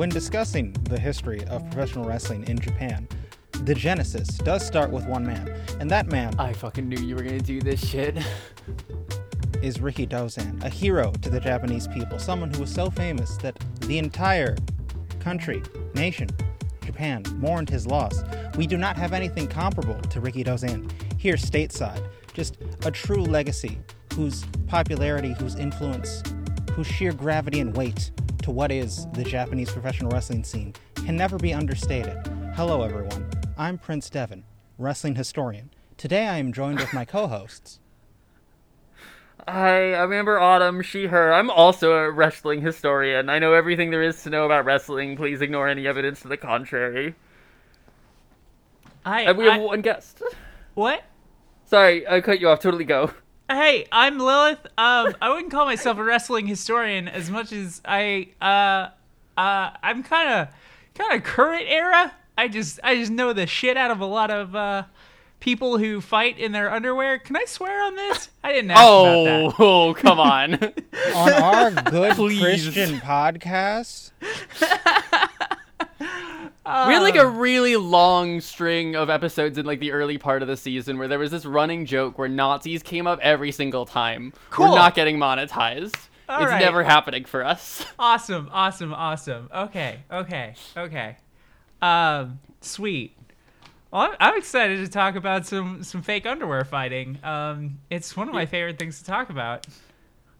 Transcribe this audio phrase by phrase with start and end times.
[0.00, 3.06] when discussing the history of professional wrestling in Japan,
[3.64, 7.22] the genesis does start with one man, and that man I fucking knew you were
[7.22, 8.16] gonna do this shit.
[9.62, 13.98] is Rikidozan, a hero to the Japanese people, someone who was so famous that the
[13.98, 14.56] entire
[15.18, 15.62] country,
[15.94, 16.30] nation,
[16.82, 18.24] Japan, mourned his loss.
[18.56, 22.02] We do not have anything comparable to Rikidozan here stateside.
[22.32, 23.78] Just a true legacy
[24.14, 26.22] whose popularity, whose influence,
[26.72, 28.12] whose sheer gravity and weight
[28.42, 32.16] to what is the Japanese professional wrestling scene can never be understated.
[32.54, 33.28] Hello, everyone.
[33.58, 34.44] I'm Prince Devin,
[34.78, 35.70] wrestling historian.
[35.96, 37.80] Today I am joined with my co hosts.
[39.46, 41.32] Hi, I'm Amber Autumn, she, her.
[41.32, 43.28] I'm also a wrestling historian.
[43.28, 45.16] I know everything there is to know about wrestling.
[45.16, 47.14] Please ignore any evidence to the contrary.
[49.04, 49.22] I.
[49.22, 50.22] And we have one guest.
[50.74, 51.02] what?
[51.66, 52.60] Sorry, I cut you off.
[52.60, 53.12] Totally go.
[53.50, 54.64] Hey, I'm Lilith.
[54.78, 58.90] Um, I wouldn't call myself a wrestling historian as much as I, uh,
[59.36, 60.48] uh, I'm kind of,
[60.94, 62.12] kind of current era.
[62.38, 64.84] I just, I just know the shit out of a lot of uh,
[65.40, 67.18] people who fight in their underwear.
[67.18, 68.28] Can I swear on this?
[68.44, 70.54] I didn't ask Oh, about oh, come on.
[71.14, 72.40] On our good Please.
[72.40, 74.12] Christian podcast,
[76.86, 80.48] we had like a really long string of episodes in like the early part of
[80.48, 84.32] the season where there was this running joke where Nazis came up every single time.
[84.50, 84.70] Cool.
[84.70, 85.96] We're not getting monetized.
[86.28, 86.60] All it's right.
[86.60, 87.84] never happening for us.
[87.98, 89.48] Awesome, awesome, awesome.
[89.54, 91.16] Okay, okay, okay.
[91.82, 93.16] Um, sweet.
[93.90, 97.18] Well, I'm, I'm excited to talk about some some fake underwear fighting.
[97.24, 99.66] Um, it's one of my favorite things to talk about.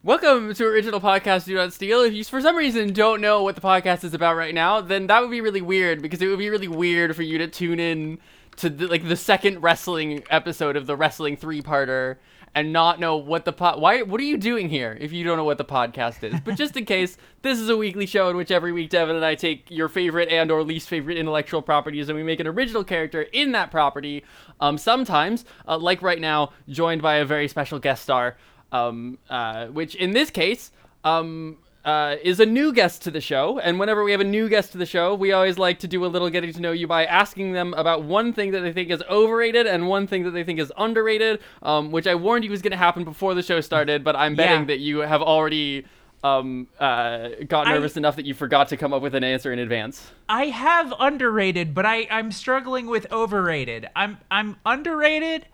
[0.03, 2.01] Welcome to Original Podcast Do Not Steal.
[2.01, 5.09] If you for some reason don't know what the podcast is about right now, then
[5.09, 7.79] that would be really weird because it would be really weird for you to tune
[7.79, 8.19] in
[8.57, 12.17] to the, like the second wrestling episode of the wrestling three-parter
[12.55, 15.37] and not know what the pod why what are you doing here if you don't
[15.37, 18.37] know what the podcast is but just in case this is a weekly show in
[18.37, 22.09] which every week devin and i take your favorite and or least favorite intellectual properties
[22.09, 24.25] and we make an original character in that property
[24.59, 28.37] um, sometimes uh, like right now joined by a very special guest star
[28.73, 30.71] um, uh, which in this case
[31.05, 33.59] um, uh, is a new guest to the show.
[33.59, 36.05] And whenever we have a new guest to the show, we always like to do
[36.05, 38.91] a little getting to know you by asking them about one thing that they think
[38.91, 42.51] is overrated and one thing that they think is underrated, um, which I warned you
[42.51, 44.67] was going to happen before the show started, but I'm betting Yeah.
[44.67, 45.87] that you have already
[46.23, 49.51] um, uh, got I- nervous enough that you forgot to come up with an answer
[49.55, 50.11] in advance.
[50.29, 53.89] I have underrated, but I I'm struggling with overrated.
[53.97, 55.47] I'm I'm underrated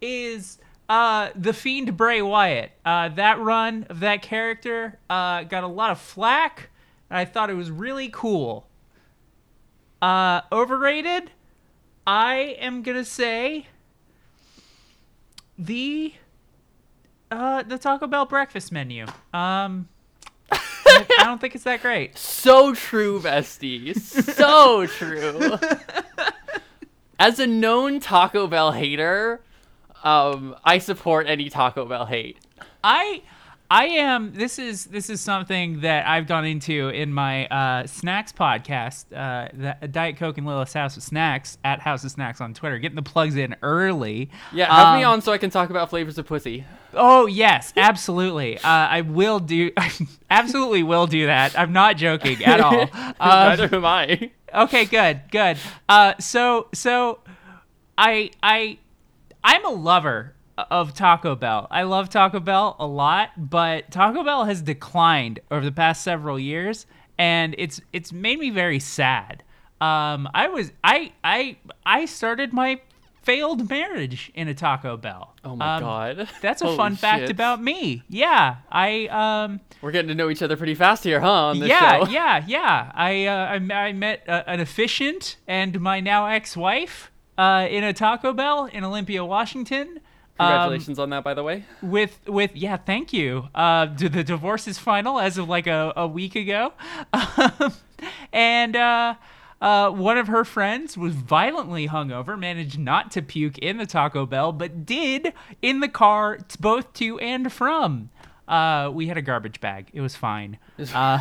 [0.00, 0.56] is
[0.88, 2.72] uh the fiend Bray Wyatt.
[2.84, 6.70] Uh that run of that character uh got a lot of flack
[7.10, 8.66] and I thought it was really cool.
[10.02, 11.30] Uh overrated
[12.06, 13.66] I am going to say
[15.58, 16.12] the
[17.30, 19.06] uh the Taco Bell breakfast menu.
[19.32, 19.88] Um
[20.50, 22.18] I I don't think it's that great.
[22.44, 23.98] So true, bestie.
[23.98, 25.56] So true.
[27.18, 29.40] As a known Taco Bell hater,
[30.04, 32.38] um, I support any Taco Bell hate.
[32.84, 33.22] I
[33.70, 38.30] I am this is this is something that I've gone into in my uh, snacks
[38.30, 39.48] podcast, uh,
[39.80, 42.94] the Diet Coke and Lilith's House of Snacks at House of Snacks on Twitter, getting
[42.94, 44.30] the plugs in early.
[44.52, 46.66] Yeah, have me Um, on so I can talk about flavors of pussy.
[46.92, 48.58] Oh yes, absolutely.
[48.58, 49.72] Uh, I will do.
[50.30, 51.58] absolutely will do that.
[51.58, 52.90] I'm not joking at all.
[53.20, 54.30] Um, Neither am I.
[54.54, 55.56] okay, good, good.
[55.88, 57.20] Uh, so so,
[57.96, 58.78] I I
[59.44, 61.66] I'm a lover of Taco Bell.
[61.70, 66.38] I love Taco Bell a lot, but Taco Bell has declined over the past several
[66.38, 66.86] years,
[67.18, 69.42] and it's it's made me very sad.
[69.80, 72.80] Um, I was I I I started my
[73.22, 75.34] failed marriage in a Taco Bell.
[75.44, 76.28] Oh my Um, god.
[76.40, 78.02] That's a fun fact about me.
[78.08, 81.52] Yeah, I um We're getting to know each other pretty fast here, huh?
[81.56, 82.10] Yeah, show.
[82.10, 82.92] yeah, yeah.
[82.94, 87.92] I uh, I, I met uh, an efficient and my now ex-wife uh, in a
[87.92, 90.00] Taco Bell in Olympia, Washington.
[90.38, 91.64] Um, Congratulations on that, by the way.
[91.80, 93.48] with with yeah, thank you.
[93.54, 96.72] Uh, d- the divorce is final as of like a, a week ago,
[97.12, 97.72] um,
[98.32, 99.14] and uh,
[99.60, 104.26] uh, one of her friends was violently hungover, managed not to puke in the Taco
[104.26, 105.32] Bell, but did
[105.62, 108.10] in the car t- both to and from.
[108.48, 109.88] Uh, we had a garbage bag.
[109.92, 110.58] It was fine.
[110.94, 111.20] Uh,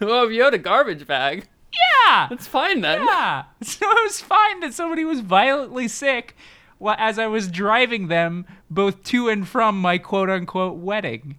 [0.00, 1.48] Oh, you had a garbage bag.
[1.72, 2.26] Yeah.
[2.28, 3.04] That's fine then.
[3.04, 3.44] Yeah.
[3.62, 6.36] So it was fine that somebody was violently sick
[6.82, 11.36] wh- as I was driving them both to and from my quote unquote wedding.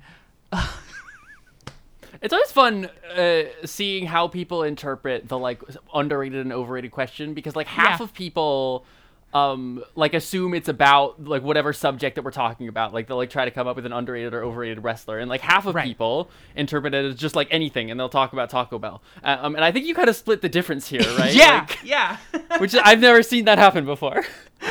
[2.21, 5.61] It's always fun uh, seeing how people interpret the like
[5.93, 8.03] underrated and overrated question because like half Yeah.
[8.05, 8.85] of people
[9.33, 13.29] um like assume it's about like whatever subject that we're talking about like they'll like
[13.31, 15.85] try to come up with an underrated or overrated wrestler and like half of Right.
[15.85, 19.55] people interpret it as just like anything and they'll talk about taco bell uh, um,
[19.55, 22.17] and i think you kind of split the difference here right yeah, Like, yeah.
[22.59, 24.23] which i've never seen that happen before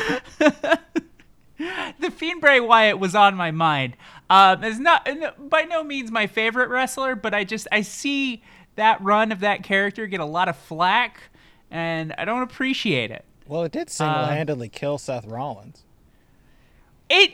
[1.99, 3.95] the Fiend Bray Wyatt was on my mind.
[4.29, 5.07] Um, it's not
[5.49, 8.41] by no means my favorite wrestler, but I just I see
[8.75, 11.21] that run of that character get a lot of flack,
[11.69, 13.23] and I don't appreciate it.
[13.47, 15.83] Well, it did single-handedly kill Seth Rollins.
[17.09, 17.31] It,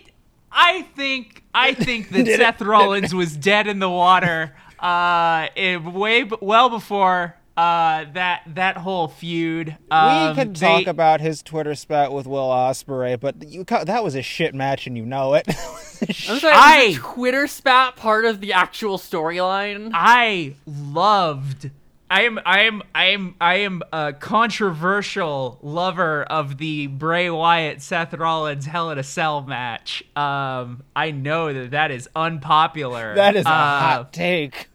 [0.52, 2.38] I think, I think that Did it?
[2.40, 8.44] Seth Rollins was dead in the water, uh, it, way b- well before uh that
[8.56, 9.76] that whole feud.
[9.92, 13.84] Um, we could talk they- about his Twitter spat with Will Ospreay, but you ca-
[13.84, 15.46] that was a shit match, and you know it.
[16.30, 21.70] i'm sorry I- is the twitter spat part of the actual storyline I loved.
[22.12, 27.82] I am I am I am I am a controversial lover of the Bray Wyatt
[27.82, 30.04] Seth Rollins Hell in a Cell match.
[30.16, 33.16] Um, I know that that is unpopular.
[33.16, 34.70] that is a Uh, hot take.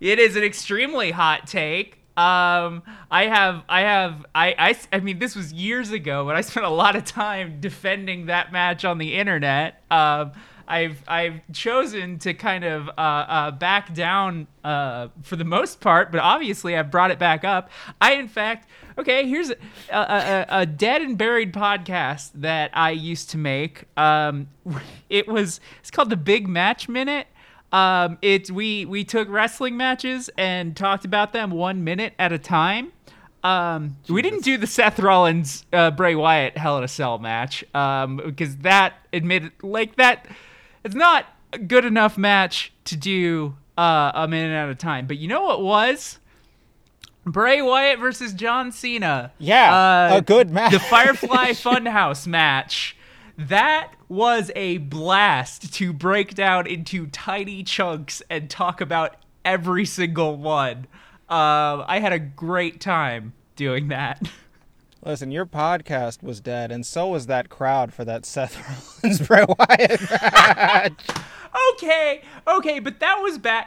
[0.00, 1.94] It is an extremely hot take.
[2.16, 2.82] Um,
[3.12, 6.66] I have, I have, I, I, I mean, this was years ago, but I spent
[6.66, 9.82] a lot of time defending that match on the internet.
[9.90, 10.32] Um,
[10.68, 16.12] I've, I've chosen to kind of uh, uh, back down uh, for the most part,
[16.12, 17.70] but obviously I've brought it back up.
[18.00, 18.68] I, in fact,
[18.98, 19.56] okay, here's a,
[19.90, 23.84] a, a, dead and buried podcast that I used to make.
[23.96, 24.48] Um,
[25.08, 27.26] it was, it's called the Big Match Minute.
[27.70, 32.38] Um, it we we took wrestling matches and talked about them one minute at a
[32.38, 32.92] time.
[33.44, 37.64] Um, we didn't do the Seth Rollins uh, Bray Wyatt Hell in a Cell match
[37.74, 40.26] um, because that admitted like that
[40.84, 45.06] it's not a good enough match to do uh, a minute at a time.
[45.06, 46.18] But you know what was
[47.24, 49.32] Bray Wyatt versus John Cena.
[49.38, 49.74] Yeah,
[50.12, 50.72] Uh, a good match.
[50.72, 52.96] The Firefly Funhouse match.
[53.36, 59.14] That was a blast to break down into tiny chunks and talk about
[59.44, 60.86] every single one.
[61.28, 64.28] Um, I had a great time doing that.
[65.04, 68.56] Listen, your podcast was dead, and so was that crowd for that Seth
[69.02, 70.92] Rollins Bray Wyatt match.
[71.74, 73.66] okay, okay, but that was bad.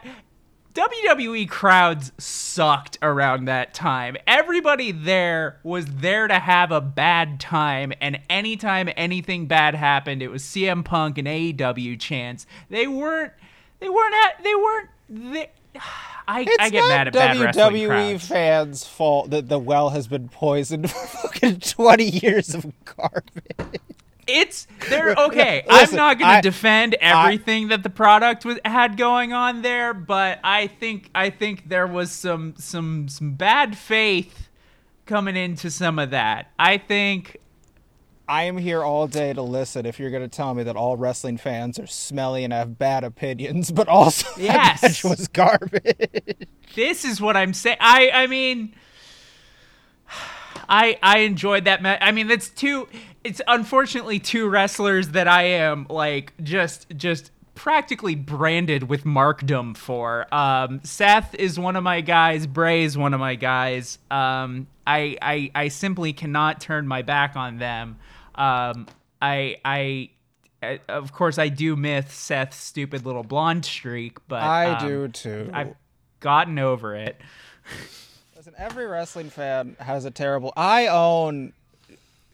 [0.74, 4.16] WWE crowds sucked around that time.
[4.26, 10.30] Everybody there was there to have a bad time, and anytime anything bad happened, it
[10.30, 12.46] was CM Punk and AEW chants.
[12.70, 13.34] They weren't.
[13.80, 14.16] They weren't.
[14.26, 14.90] At, they weren't.
[15.10, 15.50] They,
[16.28, 20.30] I, It's I get not mad at WWE fans' fault that the well has been
[20.30, 23.82] poisoned for fucking 20 years of garbage.
[24.28, 25.64] It's they're okay.
[25.68, 29.94] Listen, I'm not going to defend everything that the product was had going on there,
[29.94, 34.50] but I think I think there was some some some bad faith
[35.06, 36.52] coming into some of that.
[36.58, 37.38] I think
[38.32, 40.96] I am here all day to listen if you're going to tell me that all
[40.96, 44.80] wrestling fans are smelly and have bad opinions, but also Yes.
[44.80, 46.48] that match was garbage.
[46.76, 47.76] this is what I'm saying.
[47.82, 48.74] I I mean
[50.70, 52.00] I I enjoyed that match.
[52.02, 52.88] I mean, that's two
[53.26, 60.34] it's unfortunately two wrestlers that I am like just just practically branded with markdom for.
[60.34, 64.00] Um Seth is one of my guys, Bray is one of my guys.
[64.10, 67.98] Um I I I simply cannot turn my back on them.
[68.36, 68.88] Um
[69.22, 70.10] I I
[70.64, 75.08] uh, of course I do miss Seth's stupid little blonde streak, but I um, do
[75.08, 75.50] too.
[75.54, 75.76] I've
[76.20, 77.20] gotten over it.
[78.36, 80.54] Listen, every wrestling fan has a terrible.
[80.56, 81.54] I own.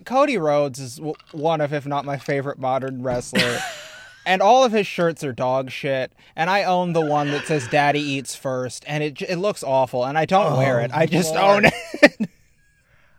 [0.06, 3.60] Cody Rhodes is w- one of, if not my favorite modern wrestler.
[4.25, 6.13] and all of his shirts are dog shit.
[6.36, 10.06] And I own the one that says "Daddy eats first, and it it looks awful.
[10.06, 10.92] And I don't wear it.
[10.94, 12.30] I just own it.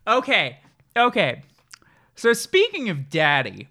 [0.07, 0.57] Okay,
[0.97, 1.43] okay.
[2.19, 3.69] So speaking of daddy,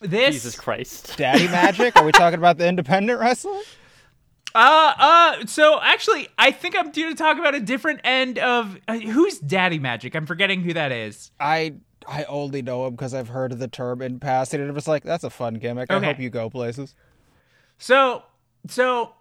[0.00, 1.96] this jesus christ Daddy Magic?
[1.96, 3.60] Are we talking about the independent wrestler?
[4.52, 8.76] uh uh so actually I think I'm due to talk about a different end of
[8.88, 10.16] uh, who's Daddy Magic.
[10.16, 11.30] I'm forgetting who that is.
[11.38, 11.74] I
[12.08, 14.88] I only know him because I've heard of the term in passing, and it was
[14.88, 15.88] like that's a fun gimmick.
[15.88, 16.96] I hope you go places.
[17.78, 18.24] So
[18.66, 19.14] so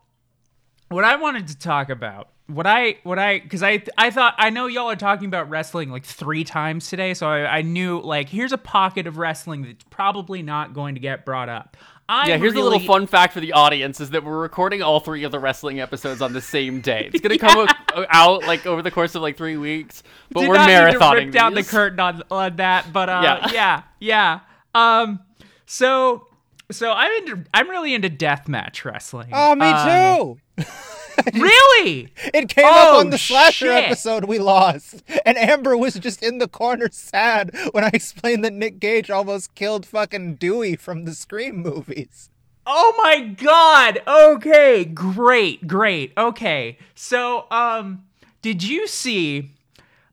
[0.90, 4.50] what I wanted to talk about what I what I because I I thought I
[4.50, 8.30] know y'all are talking about wrestling like three times today, so I, I knew like
[8.30, 11.76] here's a pocket of wrestling that's probably not going to get brought up.
[12.10, 15.02] I yeah here's a little fun fact for the audience is that we're recording all
[15.02, 18.66] three of the wrestling episodes on the same day it's gonna come o- out like
[18.66, 21.32] over the course of like three weeks but Did we're not need to marathoning rip
[21.34, 23.52] down the curtain on, on that, but uh, Yeah.
[23.52, 24.40] yeah, yeah,
[24.74, 25.20] Um,
[25.66, 26.28] so
[26.72, 29.32] so I'm into I'm really into deathmatch wrestling.
[29.34, 30.64] Oh, me Um, too.
[31.34, 32.10] really?
[32.34, 33.84] It came Oh, up on the slasher shit.
[33.86, 38.54] episode we lost, and Amber was just in the corner sad when I explained that
[38.54, 42.30] Nick Gage almost killed fucking Dewey from the Scream movies.
[42.66, 44.02] Oh my god.
[44.08, 46.12] Okay, great, great.
[46.18, 46.78] Okay.
[46.96, 48.04] So, um
[48.42, 49.52] did you see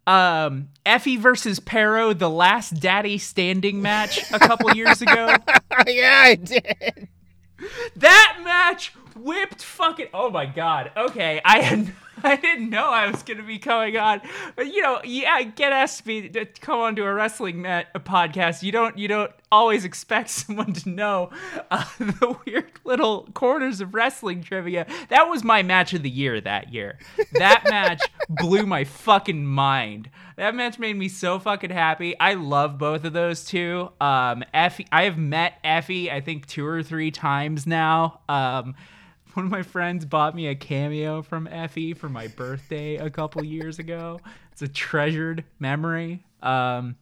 [0.06, 5.34] um Effy versus Parrow the last daddy standing match a couple years ago?
[5.86, 7.08] yeah, I did.
[7.96, 10.90] That match whipped fucking Oh my god.
[10.96, 11.92] Okay, I had
[12.22, 14.20] I didn't know I was going to be coming on.
[14.56, 18.00] But you know, yeah, get asked me to come on to a wrestling mat a
[18.00, 18.62] podcast.
[18.62, 21.30] You don't you don't always expect someone to know
[21.70, 24.86] uh, the weird little corners of wrestling trivia.
[25.08, 26.98] That was my match of the year that year.
[27.32, 30.10] That match blew my fucking mind.
[30.36, 32.18] That match made me so fucking happy.
[32.18, 33.90] I love both of those two.
[34.00, 38.20] Um, Effy, I have met Effy, I think two or three times now.
[38.28, 38.74] Um,
[39.36, 43.44] one of my friends bought me a cameo from Effy for my birthday a couple
[43.44, 44.20] years ago.
[44.52, 46.24] It's a treasured memory.
[46.40, 46.96] Um,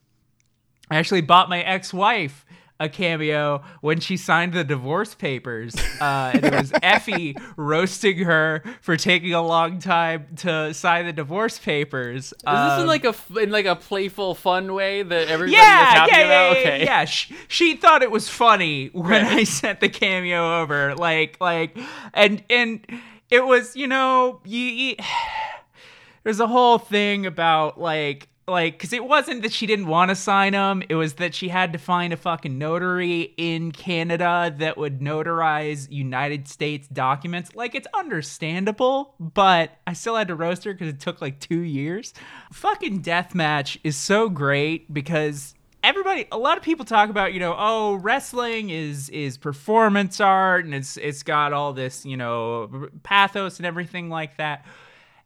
[0.91, 2.47] I actually bought my ex-wife
[2.83, 8.62] a cameo when she signed the divorce papers, uh, and it was Effy roasting her
[8.81, 12.25] for taking a long time to sign the divorce papers.
[12.27, 15.85] Is this in Um, like a in like a playful, fun way that everybody yeah,
[15.95, 16.53] happy yeah, about?
[16.53, 16.85] yeah, yeah, okay.
[16.85, 17.05] yeah.
[17.05, 19.25] She, she thought it was funny when Right.
[19.39, 21.79] I sent the cameo over, like, like,
[22.15, 22.85] and and
[23.31, 24.97] it was, you know, you, you
[26.25, 30.14] there's a whole thing about like like because it wasn't that she didn't want to
[30.14, 34.76] sign them it was that she had to find a fucking notary in canada that
[34.76, 37.54] would notarize united states documents.
[37.54, 41.61] Like it's understandable but i still had to roast her because it took like two
[41.61, 42.14] years.
[42.52, 47.56] Fucking deathmatch is so great because everybody a lot of people talk about you know
[47.59, 53.59] oh wrestling is is performance art and it's it's got all this you know pathos
[53.59, 54.64] and everything like that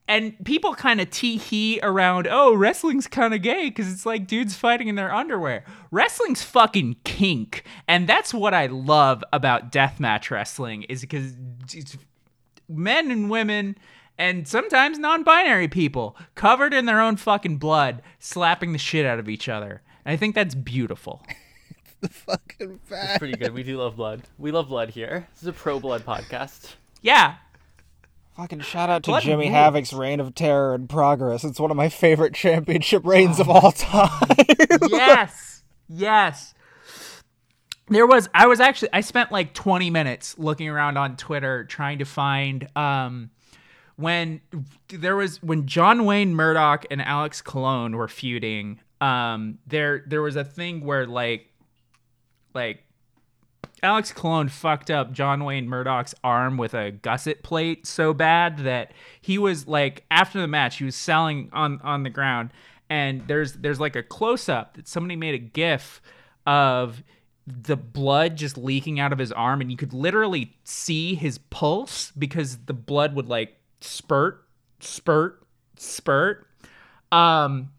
[0.09, 4.27] and people kind of tee hee around, oh, wrestling's kind of gay because it's like
[4.27, 5.65] dudes fighting in their underwear.
[5.91, 7.65] Wrestling's fucking kink.
[7.89, 11.35] And that's what I love about deathmatch wrestling is because
[11.73, 11.97] it's
[12.69, 13.77] men and women
[14.19, 19.29] and sometimes non-binary people covered in their own fucking blood slapping the shit out of
[19.29, 19.83] each other.
[20.05, 21.23] And I think that's beautiful.
[22.03, 23.19] The fucking bad.
[23.19, 23.55] Pretty good.
[23.55, 24.21] We do love blood.
[24.39, 25.27] We love blood here.
[25.33, 26.75] This is a pro blood podcast.
[27.01, 27.37] Yeah.
[28.37, 29.55] Fucking shout out to Jimmy rules.
[29.55, 31.43] Havoc's Reign of Terror and Progress.
[31.43, 34.29] It's one of my favorite championship reigns of all time.
[34.89, 36.55] yes yes
[37.89, 41.99] there was i was actually i spent like 20 minutes looking around on twitter trying
[41.99, 43.31] to find um
[43.97, 44.41] when
[44.89, 50.37] there was when john wayne murdoch and alex colon were feuding um there there was
[50.37, 51.49] a thing where like
[52.55, 52.83] like
[53.87, 58.91] Alex Colon fucked up John Wayne Murdoch's arm with a gusset plate so bad that
[59.21, 62.51] he was like after the match he was selling on on the ground
[62.91, 66.03] and there's there's like a close up that somebody made a gif
[66.49, 67.05] of
[67.47, 72.11] the blood just leaking out of his arm and you could literally see his pulse
[72.19, 74.43] because the blood would like spurt
[74.81, 76.45] spurt spurt
[77.13, 77.71] um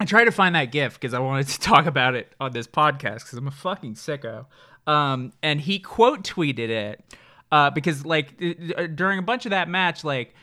[0.00, 2.66] I tried to find that GIF because I wanted to talk about it on this
[2.66, 4.46] podcast because I'm a fucking sicko.
[4.88, 7.04] Um, and he quote tweeted it
[7.52, 8.54] uh, because like d-
[8.94, 10.34] during a bunch of that match, like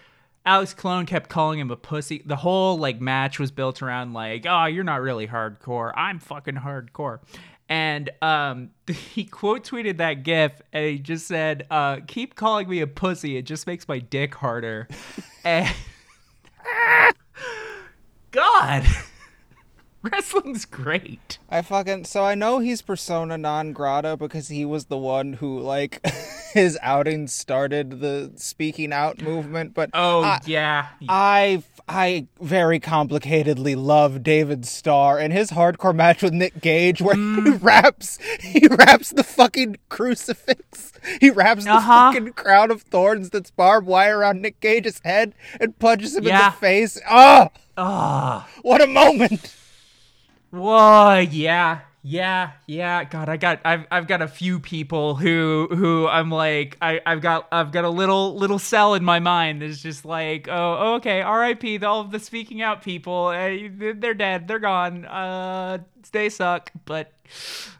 [0.46, 2.22] Alex Colon kept calling him a pussy.
[2.24, 5.92] The whole like match was built around like, oh, you're not really hardcore.
[5.96, 7.20] I'm fucking hardcore.
[7.68, 12.82] And um, he quote tweeted that GIF and he just said, uh, "Keep calling me
[12.82, 13.38] a pussy.
[13.38, 14.88] It just makes my dick harder."
[15.44, 15.74] and
[18.32, 18.86] God.
[20.12, 21.38] Wrestling's great.
[21.50, 25.60] I fucking so I know he's persona non grata because he was the one who
[25.60, 26.06] like
[26.54, 29.74] his outing started the speaking out movement.
[29.74, 30.88] But Oh I, yeah.
[31.10, 37.16] I I very complicatedly love David Starr and his hardcore match with Nick Gage where
[37.16, 37.44] Mm.
[37.46, 40.92] he wraps he wraps the fucking crucifix.
[41.22, 42.12] He wraps the Uh-huh.
[42.12, 46.36] fucking crown of thorns that's barbed wire around Nick Gage's head and punches him in
[46.36, 47.00] the face.
[47.10, 48.48] Oh, Ah.
[48.62, 49.54] what a moment!
[50.56, 51.82] Whoa, yeah.
[52.08, 53.04] Yeah, yeah.
[53.04, 57.20] God, I got I've I've got a few people who who I'm like I I've
[57.22, 61.24] got I've got a little little cell in my mind that's just like, "Oh, okay,
[61.24, 63.32] RIP all of the speaking out people.
[63.32, 64.48] eh, they're dead.
[64.48, 65.06] They're gone.
[65.06, 65.80] Uh
[66.12, 67.12] they suck, but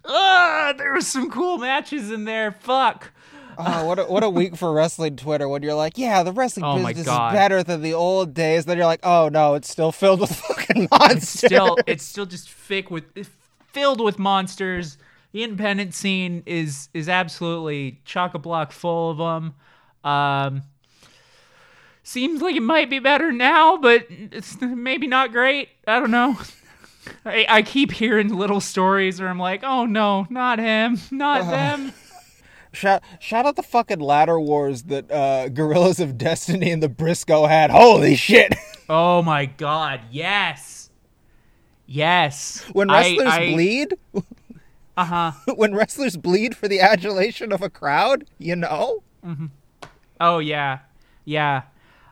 [0.04, 2.52] uh there was some cool matches in there.
[2.52, 3.12] Fuck.
[3.58, 6.66] Oh, what a, what a week for wrestling Twitter when you're like, yeah, the wrestling
[6.66, 8.66] Oh business is better than the old days.
[8.66, 11.24] Then you're like, oh no, it's still filled with fucking monsters.
[11.24, 13.06] it's still it's still just thick with
[13.72, 14.98] filled with monsters.
[15.32, 19.54] The independent scene is is absolutely chock a block full of them.
[20.10, 20.62] Um,
[22.04, 25.70] seems like it might be better now, but it's maybe not great.
[25.88, 26.38] I don't know.
[27.26, 31.94] I, I keep hearing little stories where I'm like, oh no, not him, not them.
[32.76, 37.46] Shout, shout out the fucking ladder wars that uh, Guerrillas of Destiny and the Briscoe
[37.48, 37.72] had.
[37.72, 38.54] Holy shit!
[38.88, 40.92] Oh my god, yes.
[41.88, 42.64] Yes.
[42.72, 43.94] When wrestlers I- bleed,
[44.98, 45.32] Uh-huh.
[45.56, 49.02] when wrestlers bleed for the adulation of a crowd, you know?
[50.22, 50.80] Oh yeah,
[51.26, 51.64] yeah.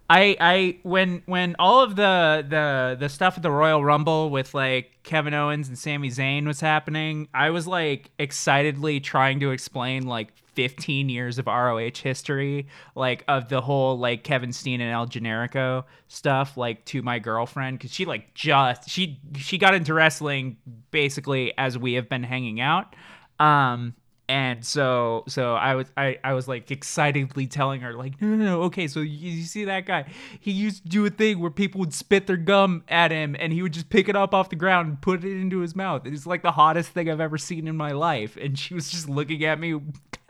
[0.09, 4.53] I I when when all of the the the stuff at the Royal Rumble with
[4.53, 10.07] like Kevin Owens and Sami Zayn was happening, I was like excitedly trying to explain
[10.07, 15.07] like 15 years of ROH history, like of the whole like Kevin Steen and El
[15.07, 20.57] Generico stuff, like to my girlfriend because she like just she she got into wrestling
[20.91, 22.95] basically as we have been hanging out.
[23.39, 23.95] Um,
[24.29, 28.45] and so so I was I, I was like excitedly telling her like no no
[28.45, 30.05] no okay so you, you see that guy?
[30.39, 33.51] He used to do a thing where people would spit their gum at him and
[33.51, 36.05] he would just pick it up off the ground and put it into his mouth.
[36.05, 38.37] It's like the hottest thing I've ever seen in my life.
[38.37, 39.79] And she was just looking at me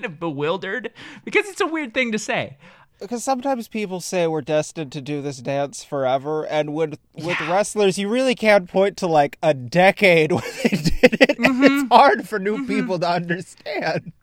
[0.04, 0.92] kind of bewildered
[1.24, 2.58] because it's a weird thing to say
[3.00, 7.98] Because sometimes people say we're destined to do this dance forever, and with with wrestlers,
[7.98, 11.38] you really can't point to like a decade when they did it.
[11.38, 11.64] Mm-hmm.
[11.64, 14.14] It's hard for new people to understand.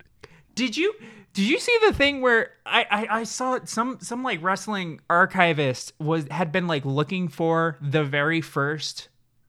[0.55, 0.95] Did you
[1.35, 5.01] did you see the thing where I, I I saw it some some like wrestling
[5.11, 9.09] archivist was had been like looking for the very first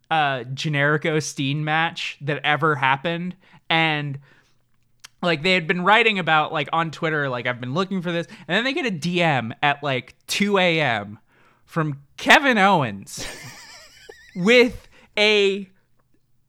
[0.10, 3.36] uh Generico Steen match that ever happened
[3.70, 4.20] and
[5.22, 8.28] like they had been writing about like on Twitter like I've been looking for this
[8.48, 11.20] and then they get a DM at like 2 a.m.
[11.66, 13.26] from Kevin Owens
[14.36, 14.88] with
[15.18, 15.70] a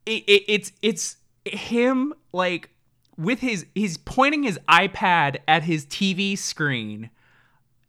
[0.05, 2.69] it, it, it's it's him like
[3.17, 7.09] with his he's pointing his iPad at his TV screen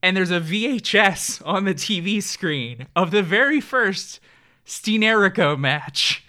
[0.02, 4.20] and there's a VHS on the TV screen of the very first
[4.66, 6.23] Steenerico match.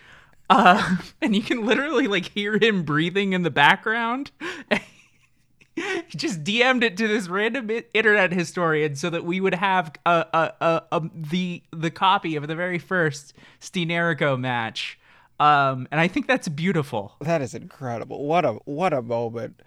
[0.49, 4.31] Uh, and you can literally like hear him breathing in the background.
[5.75, 10.25] he just DM'd it to this random internet historian so that we would have a,
[10.33, 14.99] a, a, a the the copy of the very first Steenerico match.
[15.39, 17.15] Um, and I think that's beautiful.
[17.19, 18.25] That is incredible.
[18.25, 19.61] What a what a moment.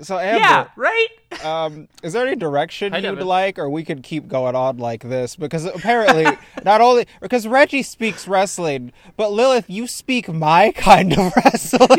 [0.00, 1.08] So Amber, Yeah, right?
[1.44, 3.26] um, is there any direction Hi, you'd Devin.
[3.26, 5.36] like, or we could keep going on like this?
[5.36, 6.26] Because apparently,
[6.64, 11.98] not only because Reggie speaks wrestling, but Lilith, you speak my kind of wrestling.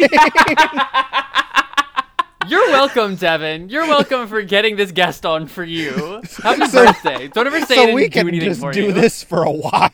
[2.47, 3.69] You're welcome, Devin.
[3.69, 6.21] You're welcome for getting this guest on for you.
[6.43, 7.27] Happy So- birthday.
[7.29, 8.91] Don't ever say I so didn't we can anything just do you.
[8.91, 9.89] this for a while.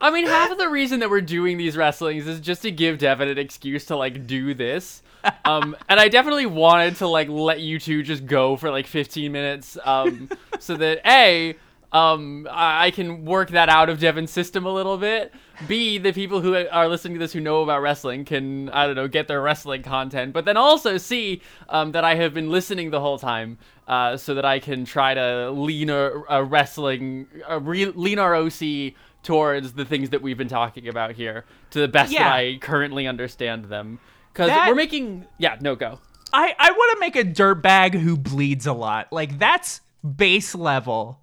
[0.00, 2.98] I mean, half of the reason that we're doing these wrestlings is just to give
[2.98, 5.02] Devin an excuse to like do this.
[5.44, 9.30] Um, and I definitely wanted to like let you two just go for like 15
[9.30, 11.54] minutes, um, so that a
[11.92, 15.34] um, I I can work that out of Devin's system a little bit.
[15.66, 18.96] B, the people who are listening to this who know about wrestling can I don't
[18.96, 20.32] know get their wrestling content.
[20.32, 23.58] But then also C, um, that I have been listening the whole time,
[23.88, 28.34] uh, so that I can try to lean a, a wrestling, a re- lean our
[28.34, 32.24] OC towards the things that we've been talking about here to the best Yeah.
[32.24, 33.98] that I currently understand them.
[34.32, 35.98] Because That- we're making, yeah, no go.
[36.32, 39.12] I, I want to make a dirtbag who bleeds a lot.
[39.12, 39.80] Like that's
[40.16, 41.18] base level.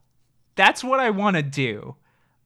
[0.55, 1.95] That's what I want to do.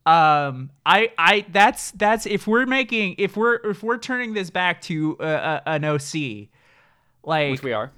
[0.06, 4.82] Um, I I that's that's if we're making if we're if we're turning this back
[4.84, 6.50] to uh, uh, an OC,
[7.24, 7.92] like Which we are.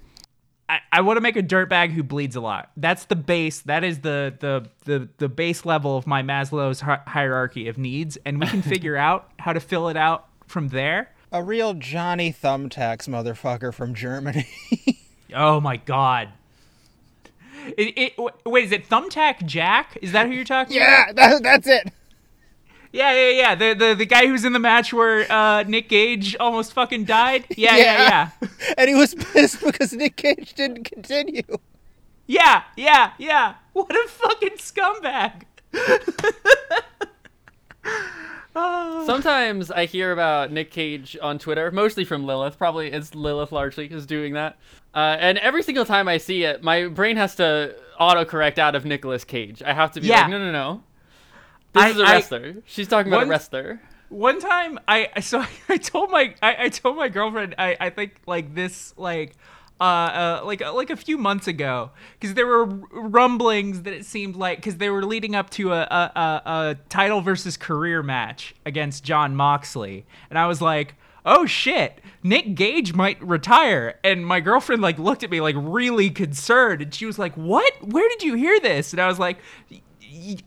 [0.68, 2.70] I, I want to make a dirtbag who bleeds a lot.
[2.76, 3.60] That's the base.
[3.62, 8.16] That is the the the the base level of my Maslow's hi- hierarchy of needs,
[8.24, 11.10] and we can figure out how to fill it out from there.
[11.32, 14.46] a real Johnny Thumbtacks motherfucker from Germany.
[15.36, 16.28] Oh my god.
[17.76, 19.98] It, it, wait, is it Thumbtack Jack?
[20.00, 20.86] Is that who you're talking about?
[21.08, 21.92] yeah, that, that's it.
[22.94, 23.54] Yeah, yeah, yeah.
[23.56, 27.44] The, the the guy who's in the match where uh, Nick Gage almost fucking died.
[27.56, 28.48] Yeah, yeah, yeah.
[28.78, 31.42] and he was pissed because Nick Gage didn't continue.
[32.28, 33.54] Yeah, yeah, yeah.
[33.72, 35.42] What a fucking scumbag.
[38.54, 42.56] Sometimes I hear about Nick Gage on Twitter, mostly from Lilith.
[42.56, 44.56] Probably it's Lilith largely is doing that.
[44.94, 48.84] Uh, and every single time I see it, my brain has to autocorrect out of
[48.84, 49.62] Nicolas Cage.
[49.64, 50.20] I have to be Yeah.
[50.22, 50.82] like, no, no, no.
[51.74, 52.54] This I- is a wrestler.
[52.66, 53.80] She's talking about One- a wrestler.
[54.10, 57.90] One time, I I- so I told my I, I told my girlfriend I I
[57.90, 59.34] think like this like.
[59.80, 64.36] Uh, uh, like like a few months ago, because there were rumblings that it seemed
[64.36, 68.54] like because they were leading up to a, a, a, a title versus career match
[68.64, 70.94] against Jon Moxley, and I was like,
[71.26, 73.98] oh shit, Nick Gage might retire.
[74.04, 77.72] And my girlfriend like looked at me like really concerned, and she was like, "What?
[77.82, 79.38] Where did you hear this?" And I was like,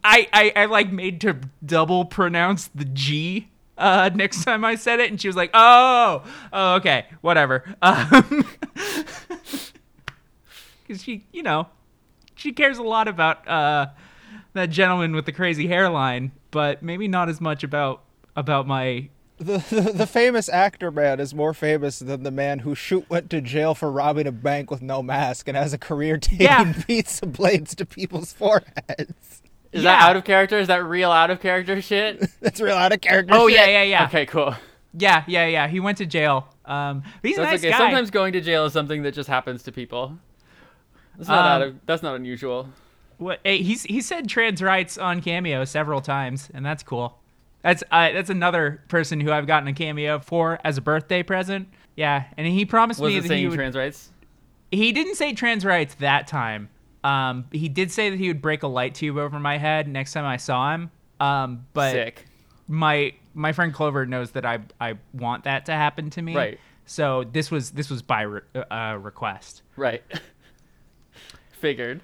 [0.03, 3.49] I I, I like made to double pronounce the G.
[3.77, 8.45] Uh, next time I said it, and she was like, "Oh, oh okay, whatever." Um,
[10.87, 11.67] because she, you know,
[12.35, 13.87] she cares a lot about uh,
[14.53, 18.03] that gentleman with the crazy hairline, but maybe not as much about
[18.35, 19.09] about my.
[19.39, 23.29] The, the, the famous actor man is more famous than the man who shoot went
[23.29, 26.73] to jail for robbing a bank with no mask and has a career taking Yeah.
[26.87, 29.43] pizza blades to people's foreheads.
[29.77, 29.91] Is Yeah.
[29.99, 30.57] that out of character?
[30.57, 32.19] Is that real out of character shit?
[32.41, 33.33] That's real out of character.
[33.35, 33.57] Oh shit.
[33.57, 34.55] yeah, yeah, yeah, Okay, cool.
[34.93, 35.67] yeah, yeah, yeah.
[35.67, 36.47] He went to jail.
[36.65, 37.71] Um, but he's a nice okay.
[37.71, 37.77] guy.
[37.77, 40.17] Sometimes going to jail is something that just happens to people.
[41.17, 42.69] That's not Um, out of, that's not unusual.
[43.17, 47.17] What, hey, he's he said trans rights on cameo several times, and that's cool.
[47.63, 51.67] That's uh, that's another person who I've gotten a cameo for as a birthday present.
[51.95, 53.55] Yeah, and he promised Was me it that he would.
[53.55, 54.11] trans rights?
[54.69, 56.69] he didn't say trans rights that time.
[57.03, 60.13] Um, he did say that he would break a light tube over my head next
[60.13, 60.91] time I saw him.
[61.19, 62.25] Um, but Sick.
[62.67, 66.35] my my friend Clover knows that I I want that to happen to me.
[66.35, 66.59] Right.
[66.85, 69.61] So this was this was by re- uh, request.
[69.75, 70.03] Right.
[71.51, 72.01] Figured.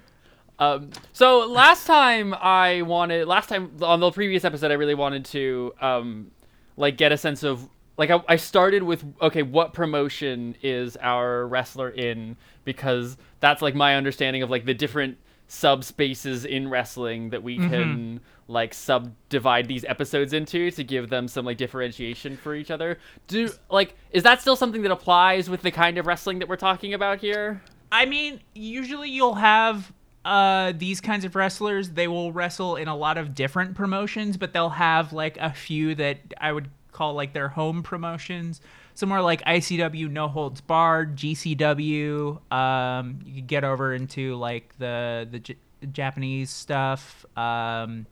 [0.58, 5.24] Um, so last time I wanted, last time on the previous episode, I really wanted
[5.26, 6.30] to, um,
[6.76, 11.46] like get a sense of, like I, I started with, okay, what promotion is our
[11.46, 12.36] wrestler in?
[12.64, 18.18] Because that's like my understanding of like the different subspaces in wrestling that we can
[18.48, 22.98] like subdivide these episodes into to give them some like differentiation for each other.
[23.28, 26.56] Do like is that still something that applies with the kind of wrestling that we're
[26.56, 27.62] talking about here?
[27.92, 29.92] I mean, usually you'll have
[30.24, 31.90] uh, these kinds of wrestlers.
[31.90, 35.94] They will wrestle in a lot of different promotions, but they'll have like a few
[35.96, 38.60] that I would call like their home promotions.
[38.94, 42.52] Somewhere like ICW, No Holds Barred, GCW.
[42.52, 45.56] Um, you could get over into like the the J-
[45.92, 47.26] Japanese stuff.
[47.36, 48.06] Um,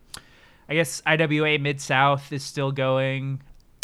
[0.68, 3.40] I guess IWA Mid South is still going.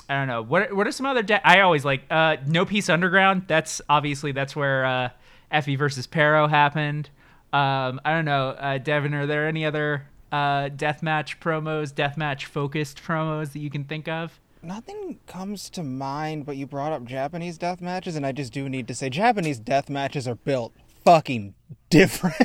[0.09, 0.43] I don't know.
[0.43, 1.23] What what are some other?
[1.23, 3.45] De- I always like uh, No Peace Underground.
[3.47, 5.09] That's obviously that's where uh,
[5.53, 7.11] Effy versus Parrow happened.
[7.53, 9.15] Um, I don't know, uh, Devin.
[9.15, 14.39] Are there any other uh, deathmatch promos, deathmatch focused promos that you can think of?
[14.63, 18.69] Nothing comes to mind, but you brought up Japanese death matches, and I just do
[18.69, 20.73] need to say Japanese death matches are built
[21.05, 21.55] fucking
[21.91, 22.37] different.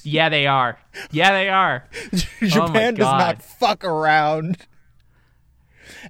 [0.04, 0.78] Yeah, they are.
[1.10, 1.88] Yeah, they are.
[2.40, 3.18] Japan oh does God.
[3.18, 4.58] not fuck around.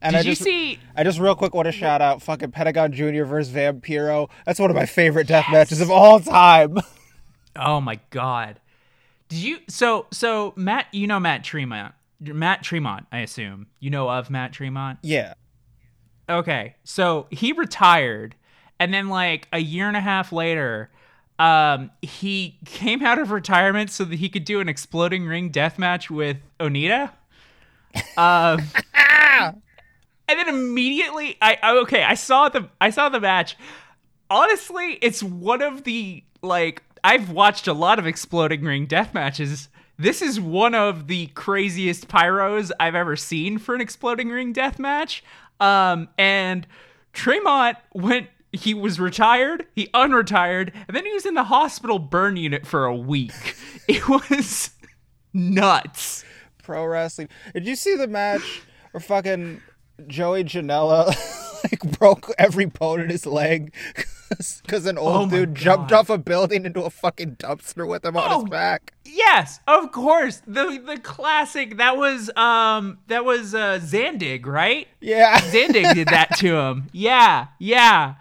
[0.01, 0.79] And Did I you just, see?
[0.94, 3.25] I just real quick want to shout out fucking Pentagon Jr.
[3.25, 4.29] versus Vampiro.
[4.44, 6.79] That's one of my favorite death matches of all time.
[7.59, 8.61] Oh my god.
[9.31, 11.94] Did you so so Matt you know Matt Tremont.
[12.20, 13.66] Matt Tremont, I assume.
[13.81, 14.98] You know of Matt Tremont?
[15.02, 15.35] yeah.
[16.29, 16.74] Okay.
[16.83, 18.35] So he retired
[18.81, 20.90] and then like a year and a half later
[21.38, 25.79] um he came out of retirement so that he could do an exploding ring death
[25.79, 27.11] match with Onita.
[28.16, 28.61] Um
[28.94, 29.61] and
[30.26, 33.57] then immediately I, I okay, I saw the I saw the match.
[34.29, 39.68] Honestly, it's one of the like I've watched a lot of exploding ring death matches.
[39.98, 44.78] This is one of the craziest pyros I've ever seen for an exploding ring death
[44.78, 45.24] match.
[45.61, 46.66] Um and
[47.12, 52.37] Tremont went he was retired, he unretired, and then he was in the hospital burn
[52.37, 53.32] unit for a week.
[53.88, 54.70] It was
[55.32, 56.24] nuts.
[56.61, 57.28] Pro wrestling.
[57.54, 59.62] Did you see the match where fucking
[60.09, 61.14] Joey Janela
[61.64, 63.72] like broke every bone in his leg
[64.62, 65.99] because an old Oh dude jumped God.
[66.01, 68.41] off a building into a fucking dumpster with him on Oh.
[68.41, 68.93] his back?
[69.05, 70.43] Yes, of course.
[70.47, 74.89] The the classic that was um that was uh Zandig, right?
[75.01, 75.39] Yeah.
[75.53, 76.89] Zandig did that to him.
[76.93, 78.15] Yeah, yeah.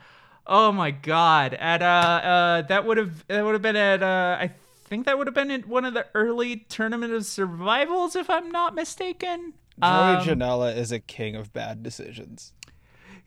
[0.48, 1.54] Oh my god.
[1.56, 4.52] At uh uh that would have that would have been at uh I
[4.88, 8.52] think that would have been in one of the early tournament of survivals if I'm
[8.52, 9.54] not mistaken.
[9.82, 12.54] Joey Um, Janela is a king of bad decisions.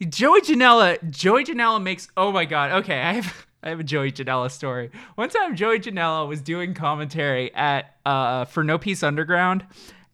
[0.07, 2.09] Joey Janela, Joey Janela makes.
[2.17, 2.73] Oh my god.
[2.83, 4.91] Okay, I have I have a Joey Janela story.
[5.17, 9.67] One time, Joey Janela was doing commentary at uh for No Peace Underground,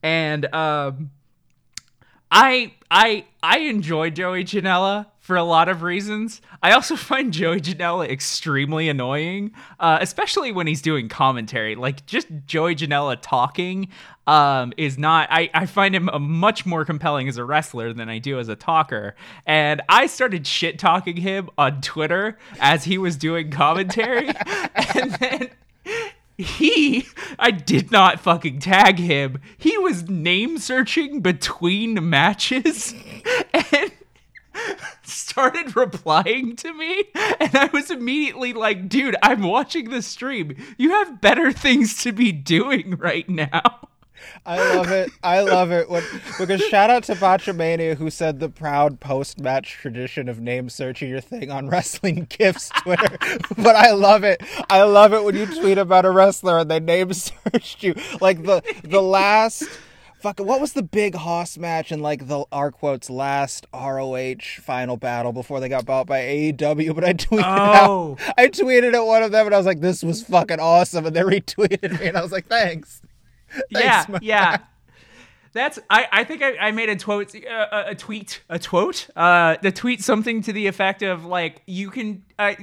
[0.02, 1.10] and um,
[2.30, 6.42] I I I enjoy Joey Janela for a lot of reasons.
[6.62, 11.76] I also find Joey Janela extremely annoying, uh, especially when he's doing commentary.
[11.76, 13.88] Like just Joey Janela talking
[14.26, 15.28] um, is not.
[15.30, 18.50] I I find him a much more compelling as a wrestler than I do as
[18.50, 19.16] a talker.
[19.46, 24.28] And I started shit talking him on Twitter as he was doing commentary,
[24.74, 25.50] and then
[26.36, 27.06] he
[27.38, 29.40] I did not fucking tag him.
[29.56, 32.94] He was name searching between matches
[33.54, 33.90] and
[35.02, 40.56] started replying to me and I was immediately like, dude, I'm watching the stream.
[40.78, 43.88] You have better things to be doing right now.
[44.46, 45.10] I love it.
[45.22, 45.88] I love it.
[45.88, 46.02] When,
[46.38, 51.08] because shout out to Botchamania who said the proud post match tradition of name searching
[51.10, 53.16] your thing on Wrestling Gifts Twitter.
[53.58, 54.42] but I love it.
[54.70, 57.94] I love it when you tweet about a wrestler and they name searched you.
[58.20, 59.64] Like the the last
[60.24, 64.96] fuck what was the big Hoss match in like the our quotes last ROH final
[64.96, 66.94] battle before they got bought by AEW?
[66.94, 68.16] But I tweeted Oh.
[68.18, 71.04] out I tweeted at one of them and I was like, this was fucking awesome
[71.06, 73.02] and they retweeted me and I was like, thanks.
[73.70, 74.20] yeah, Thanks, man.
[74.22, 74.56] yeah.
[75.52, 79.56] That's I, I think I, I made a tweet uh, a tweet a tweet uh
[79.62, 82.54] the tweet something to the effect of like you can uh,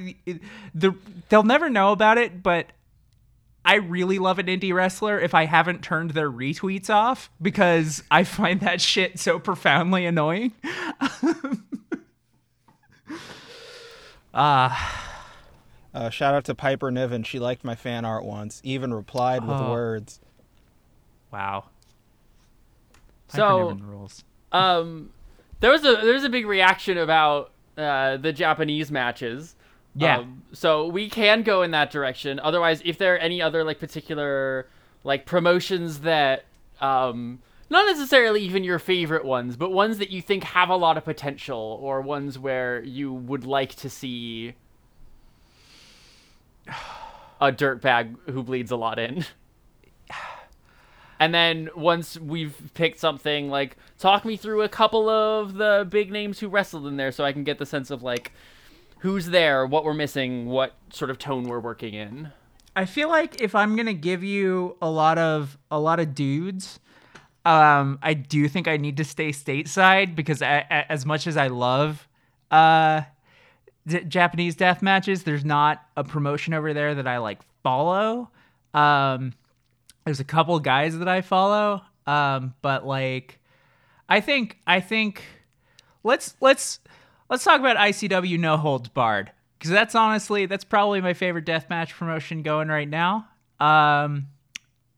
[0.76, 0.94] the
[1.30, 2.66] they'll never know about it but
[3.64, 8.24] I really love an indie wrestler if I haven't turned their retweets off because I
[8.24, 10.54] find that shit so profoundly annoying.
[14.34, 15.08] Ah,
[15.94, 17.24] Uh, shout out to Piper Niven.
[17.24, 18.62] She liked my fan art once.
[18.64, 19.72] Even replied with Oh.
[19.72, 20.22] words.
[21.32, 21.66] wow.
[23.28, 24.24] So- Piper Niven rules.
[24.54, 25.10] Um,
[25.60, 29.56] there was a there was a big reaction about uh, the Japanese matches.
[29.96, 30.20] Yeah.
[30.20, 32.40] Um, so we can go in that direction.
[32.40, 34.68] Otherwise, if there are any other like particular
[35.04, 36.46] like promotions that
[36.80, 40.98] um not necessarily even your favorite ones, but ones that you think have a lot
[40.98, 44.56] of potential or ones where you would like to see
[47.40, 49.26] a dirtbag who bleeds a lot in.
[51.18, 56.12] And then once we've picked something, like talk me through a couple of the big
[56.12, 58.34] names who wrestled in there, so I can get the sense of like
[59.02, 62.32] who's there, what we're missing, what sort of tone we're working in.
[62.76, 66.80] I feel like if I'm gonna give you a lot of a lot of dudes,
[67.46, 71.36] um, I do think I need to stay stateside because a a- as much as
[71.38, 72.08] I love
[72.50, 73.02] uh,
[73.88, 78.30] d- Japanese death matches, there's not a promotion over there that I like follow.
[78.74, 79.34] Um,
[80.06, 83.40] there's a couple guys that I follow, um, but like,
[84.08, 85.24] I think I think
[86.04, 86.80] let's let's
[87.32, 91.92] let's talk about ICW No Holds Barred because that's honestly that's probably my favorite deathmatch
[91.92, 93.28] promotion going right now.
[93.60, 94.28] Um,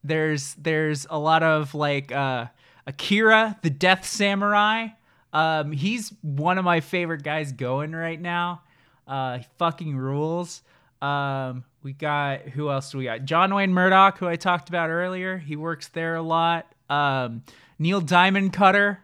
[0.03, 2.47] there's there's a lot of like uh,
[2.85, 4.87] Akira, the Death Samurai.
[5.31, 8.63] Um, he's one of my favorite guys going right now.
[9.07, 10.63] Uh, fucking rules.
[11.01, 13.25] Um, we got who else do we got?
[13.25, 15.37] John Wayne Murdoch, who I talked about earlier.
[15.37, 16.73] He works there a lot.
[16.89, 17.43] Um,
[17.77, 18.99] Neil Diamond Cutter.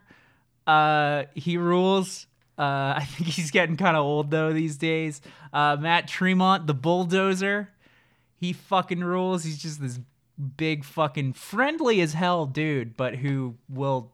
[0.66, 2.26] Uh, he rules.
[2.60, 5.22] Uh, I think he's getting kind of old though these days.
[5.52, 7.70] Uh, Matt Tremont, the bulldozer.
[8.36, 9.44] He fucking rules.
[9.44, 9.98] He's just this
[10.56, 14.12] big fucking friendly as hell dude, but who will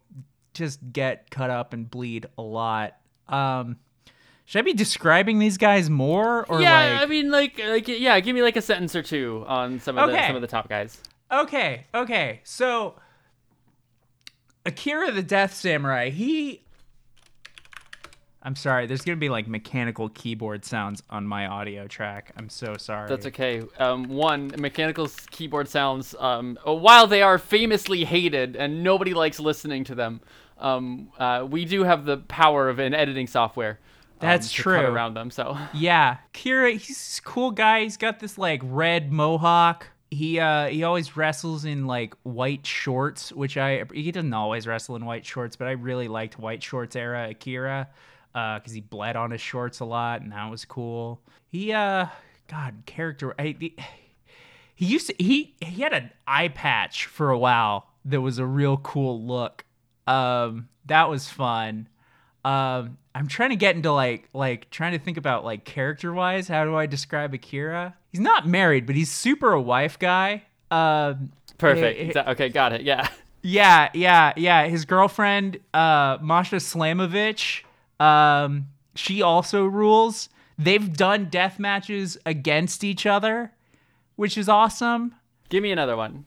[0.55, 2.97] just get cut up and bleed a lot.
[3.29, 3.77] Um,
[4.45, 8.19] should I be describing these guys more or yeah, like I mean, like, like, yeah,
[8.21, 10.69] give me like a sentence or two on some of the some of the top
[10.69, 11.01] guys.
[11.31, 12.41] Okay, okay.
[12.45, 12.95] So
[14.65, 16.63] Akira the Death Samurai, he
[18.47, 22.31] I'm sorry, there's gonna be like mechanical keyboard sounds on my audio track.
[22.37, 23.09] I'm so sorry.
[23.09, 23.61] That's okay.
[23.77, 29.41] Um, one, mechanical keyboard sounds, um, uh, while they are famously hated and nobody likes
[29.41, 30.21] listening to them,
[30.59, 33.81] um, uh, we do have the power of an editing software.
[34.21, 34.79] um, That's true.
[34.79, 37.83] around them, so Yeah, Kira, he's this cool guy.
[37.83, 39.89] He's got this like red mohawk.
[40.13, 44.95] He uh he always wrestles in like white shorts, which I he doesn't always wrestle
[44.95, 47.89] in white shorts, but I really liked white shorts era Akira
[48.37, 51.21] uh cuz he bled on his shorts a lot and that was cool.
[51.49, 52.07] He uh
[52.49, 53.75] god, character I, the,
[54.77, 58.47] he used to he he had an eye patch for a while that was a
[58.47, 59.65] real cool look.
[60.07, 61.89] Um that was fun.
[62.45, 66.47] Um, I'm trying to get into like like trying to think about like character wise.
[66.47, 67.97] How do I describe Akira?
[68.13, 70.45] He's not married, but he's super a wife guy.
[70.71, 71.99] Um, perfect.
[71.99, 72.83] eh, eh, Exa- okay, got it.
[72.83, 73.09] Yeah.
[73.43, 74.69] yeah, yeah, yeah.
[74.69, 77.63] His girlfriend, uh, Masha Slamovich,
[78.01, 80.29] um, she also rules.
[80.59, 83.53] They've done death matches against each other,
[84.17, 85.15] which is awesome.
[85.49, 86.25] Give me another one.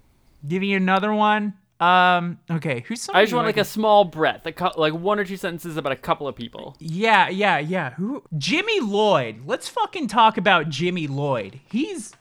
[0.48, 1.54] Give you another one.
[1.80, 5.18] Um, okay, who's I just want like can- a small breadth, a cou- like one
[5.18, 6.76] or two sentences about a couple of people.
[6.80, 7.92] Yeah, yeah, yeah.
[7.92, 8.22] Who?
[8.38, 9.44] Jimmy Lloyd.
[9.46, 11.60] Let's fucking talk about Jimmy Lloyd.
[11.72, 12.14] He's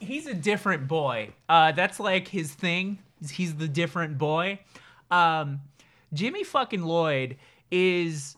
[0.00, 1.30] he's a different boy.
[1.48, 2.98] Uh, that's like his thing.
[3.30, 4.60] He's the different boy.
[5.10, 5.60] Um,
[6.14, 7.36] Jimmy fucking Lloyd
[7.70, 8.36] is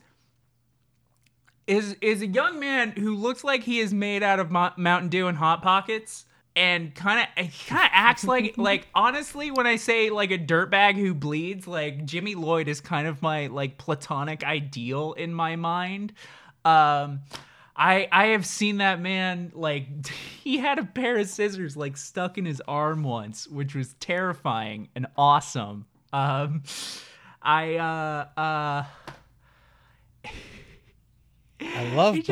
[1.66, 5.08] is is a young man who looks like he is made out of Mo- Mountain
[5.08, 6.26] Dew and hot pockets.
[6.56, 10.94] And kind of, kind of acts like, like honestly, when I say like a dirtbag
[10.94, 16.12] who bleeds, like Jimmy Lloyd is kind of my like platonic ideal in my mind.
[16.64, 17.22] Um,
[17.76, 20.06] I I have seen that man like
[20.42, 24.88] he had a pair of scissors like stuck in his arm once, which was terrifying
[24.94, 25.86] and awesome.
[26.12, 26.62] Um,
[27.42, 28.84] I uh uh.
[31.76, 32.28] I love just-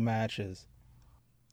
[0.00, 0.66] matches.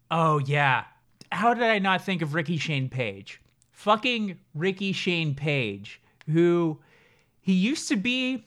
[0.09, 0.85] Oh yeah.
[1.31, 3.41] How did I not think of Ricky Shane Page?
[3.71, 6.79] Fucking Ricky Shane Page, who
[7.41, 8.45] he used to be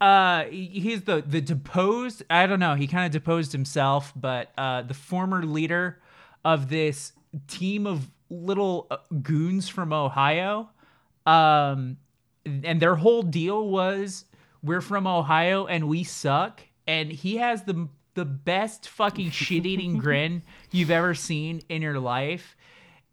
[0.00, 4.82] uh he's the the deposed I don't know, he kind of deposed himself, but uh
[4.82, 6.00] the former leader
[6.44, 7.12] of this
[7.48, 10.68] team of little uh, goons from Ohio.
[11.24, 11.96] Um
[12.44, 14.24] and their whole deal was
[14.62, 16.60] we're from Ohio and we suck.
[16.86, 22.00] And he has the the best fucking shit eating grin you've ever seen in your
[22.00, 22.56] life.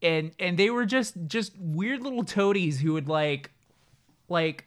[0.01, 3.51] And and they were just just weird little toadies who would like
[4.27, 4.65] like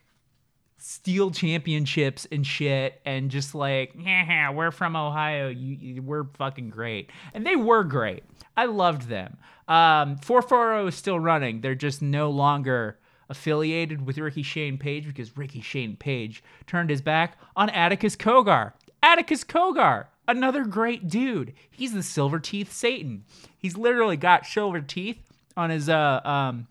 [0.79, 5.49] steal championships and shit and just like yeah we're from ohio.
[5.49, 7.11] You, you we're fucking great.
[7.35, 8.23] And they were great.
[8.57, 9.39] I loved them.
[9.69, 11.61] Um 440 is still running.
[11.63, 17.03] They're just no longer affiliated with ricky shane page because ricky shane page turned his
[17.03, 18.73] back on atticus cogar.
[19.03, 21.55] Atticus cogar another great dude.
[21.71, 23.25] He's the silver teeth satan.
[23.59, 25.19] He's literally got silver teeth
[25.57, 26.67] on his uh um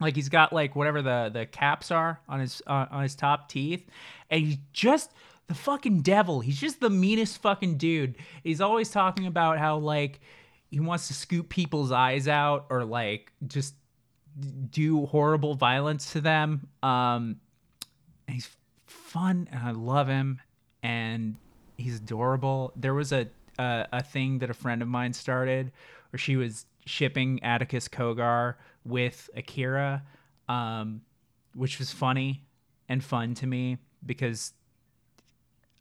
[0.00, 3.48] like he's got like whatever the the caps are on his uh, on his top
[3.48, 3.88] teeth.
[4.30, 5.12] And he's just
[5.46, 6.40] the fucking devil.
[6.40, 8.16] He's just the meanest fucking dude.
[8.42, 10.20] He's always talking about how like
[10.70, 13.74] he wants to scoop people's eyes out or like just
[14.70, 16.68] do horrible violence to them.
[16.82, 17.40] Um
[18.26, 18.48] he's
[18.86, 20.40] fun and i love him.
[20.82, 21.36] And
[21.76, 23.26] he's adorable there was a
[23.58, 25.70] a, a thing that a friend of mine started
[26.10, 30.02] where she was shipping atticus cogar with akira
[30.48, 31.00] um
[31.54, 32.44] which was funny
[32.88, 34.52] and fun to me because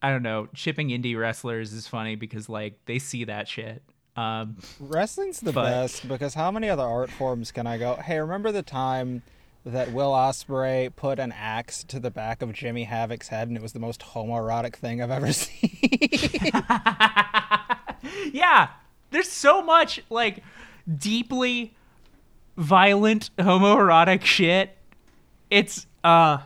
[0.01, 3.81] i don't know shipping indie wrestlers is funny because like they see that shit
[4.15, 7.95] um Wrestling's the But- best because how many other art forms can I go?
[7.95, 9.23] Hey, remember the time
[9.65, 13.63] that Will Ospreay put an axe to the back of Jimmy Havoc's head, and it
[13.63, 15.69] was the most homoerotic thing I've ever seen.
[18.33, 18.69] yeah
[19.11, 20.43] there's so much like
[20.97, 21.73] deeply
[22.57, 24.77] violent homoerotic shit.
[25.49, 26.39] It's uh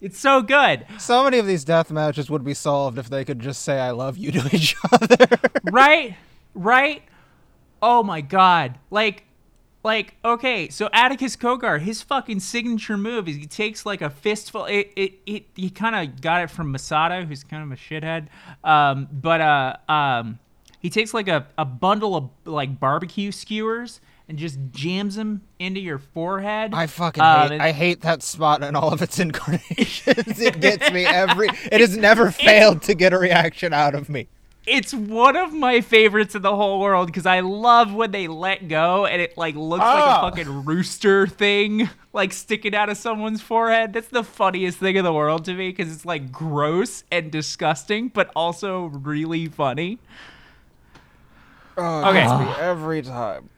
[0.00, 0.84] it's so good.
[0.98, 3.92] So many of these death matches would be solved if they could just say "I
[3.92, 5.26] love you" to each other.
[5.70, 6.16] right?
[6.54, 7.02] Right?
[7.80, 8.78] Oh my god.
[8.90, 9.24] Like
[9.84, 14.64] like okay so atticus cogar his fucking signature move is he takes like a fistful
[14.64, 18.26] it it, it he kind of got it from masada who's kind of a shithead
[18.64, 20.38] um but uh um
[20.80, 25.80] he takes like a, a bundle of like barbecue skewers and just jams them into
[25.80, 27.54] your forehead I fucking Uh, hate.
[27.56, 30.40] it- I hate that spot in all of its incarnations.
[30.40, 31.48] it gets me every.
[31.70, 34.28] It has never failed to get a reaction out of me.
[34.66, 38.68] It's one of my favorites in the whole world because I love when they let
[38.68, 40.20] go and it like looks Ah.
[40.22, 43.92] like a fucking rooster thing like sticking out of someone's forehead.
[43.92, 48.08] That's the funniest thing in the world to me because it's like gross and disgusting,
[48.08, 49.98] but also really funny.
[51.76, 52.20] Oh, Okay.
[52.24, 53.50] gets me every time.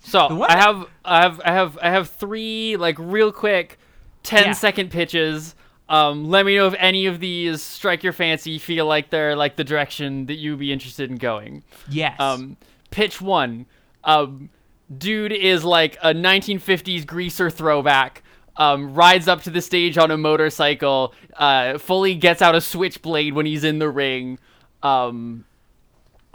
[0.00, 3.78] So I have I have I have I have three like real quick
[4.22, 4.52] 10 Yeah.
[4.52, 5.54] second pitches.
[5.90, 9.56] Um, let me know if any of these strike your fancy, feel like they're like
[9.56, 11.64] the direction that you'd be interested in going.
[11.90, 12.18] Yes.
[12.18, 12.56] Um,
[12.90, 13.66] pitch one.
[14.04, 14.48] Um,
[14.96, 18.22] dude is like a 1950s greaser throwback.
[18.56, 21.12] Um, rides up to the stage on a motorcycle.
[21.36, 24.38] Uh, fully gets out a switchblade when he's in the ring.
[24.82, 25.44] Um,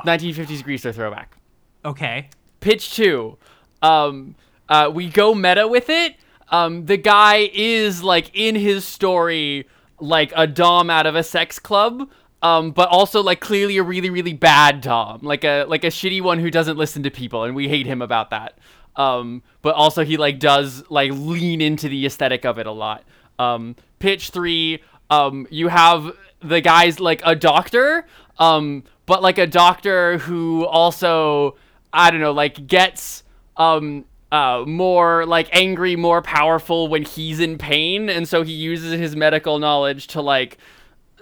[0.03, 1.37] 1950s greaser throwback
[1.83, 2.29] okay.
[2.59, 3.37] pitch two
[3.81, 4.35] um
[4.69, 6.15] uh we go meta with it
[6.49, 9.67] um the guy is like in his story
[9.99, 12.09] like a dom out of a sex club
[12.41, 16.21] um but also like clearly a really really bad dom like a like a shitty
[16.21, 18.57] one who doesn't listen to people and we hate him about that.
[18.95, 23.03] Um but also he like does like lean into the aesthetic of it a lot.
[23.39, 28.05] Um pitch three um you have the guy's like a doctor
[28.37, 31.55] um but like a doctor who also
[31.93, 33.23] I don't know, like gets
[33.57, 34.05] um
[34.35, 39.15] uh more like angry, more powerful when he's in pain, and so he uses his
[39.15, 40.57] medical knowledge to like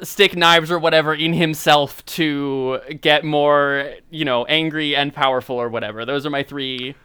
[0.02, 5.70] stick knives or whatever in himself to get more, you know, angry and powerful or
[5.70, 6.05] whatever.
[6.05, 6.95] Those are my three.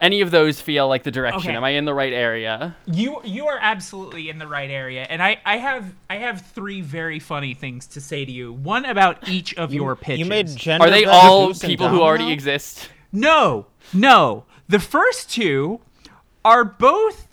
[0.00, 1.50] Any of those feel like the direction?
[1.50, 1.56] Okay.
[1.56, 2.76] Am I in the right area?
[2.86, 6.80] You you are absolutely in the right area, and I I have I have three
[6.82, 8.52] very funny things to say to you.
[8.52, 10.20] One about each of your pitches.
[10.20, 10.86] You made gender.
[10.86, 12.34] Are they all people who already Domino?
[12.34, 12.90] exist?
[13.10, 14.44] No, no.
[14.68, 15.80] The first two
[16.44, 17.28] are both.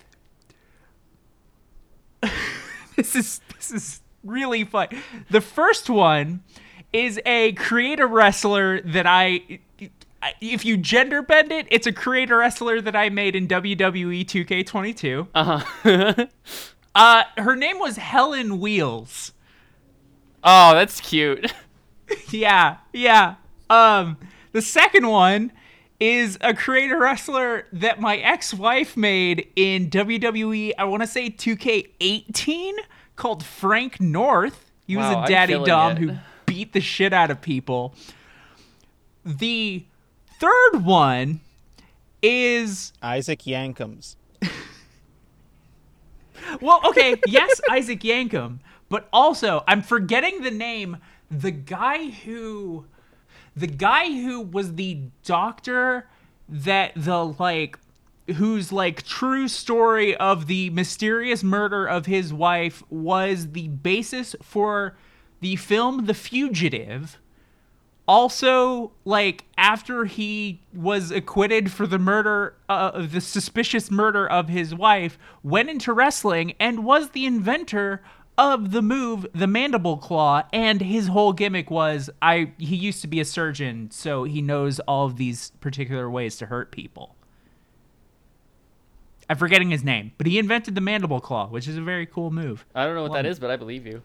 [2.96, 4.88] this is this is really fun.
[5.30, 6.42] The first one
[6.92, 9.60] is a creator wrestler that I.
[10.40, 15.28] If you gender bend it, it's a creator wrestler that I made in WWE 2K22.
[15.34, 16.26] Uh-huh.
[16.96, 19.32] Uh, her name was Helen Wheels.
[20.42, 21.52] oh, that's cute.
[22.30, 23.34] yeah, yeah.
[23.68, 24.16] Um,
[24.52, 25.52] the second one
[25.98, 30.72] is a creator wrestler that my ex-wife made in WWE.
[30.76, 32.72] I want to say 2K18
[33.16, 34.70] called Frank North.
[34.86, 35.98] He was Wow, a I'm daddy killing dom it.
[35.98, 37.94] who beat the shit out of people.
[39.24, 39.84] The
[40.38, 41.40] third one
[42.22, 44.16] is Isaac Yankem's.
[46.60, 50.98] Well, okay, yes, Isaac Yankem, but also I'm forgetting the name.
[51.30, 52.84] The guy who,
[53.56, 56.08] the guy who was the doctor
[56.48, 57.78] that the like,
[58.36, 64.96] whose like true story of the mysterious murder of his wife was the basis for
[65.40, 67.18] the film The Fugitive.
[68.06, 74.74] Also like after he was acquitted for the murder uh, the suspicious murder of his
[74.74, 78.02] wife went into wrestling and was the inventor
[78.38, 83.06] of the move the mandible claw and his whole gimmick was i he used to
[83.06, 87.16] be a surgeon so he knows all of these particular ways to hurt people
[89.30, 92.30] i'm forgetting his name but he invented the mandible claw which is a very cool
[92.30, 94.02] move I don't know what that is, but I believe you.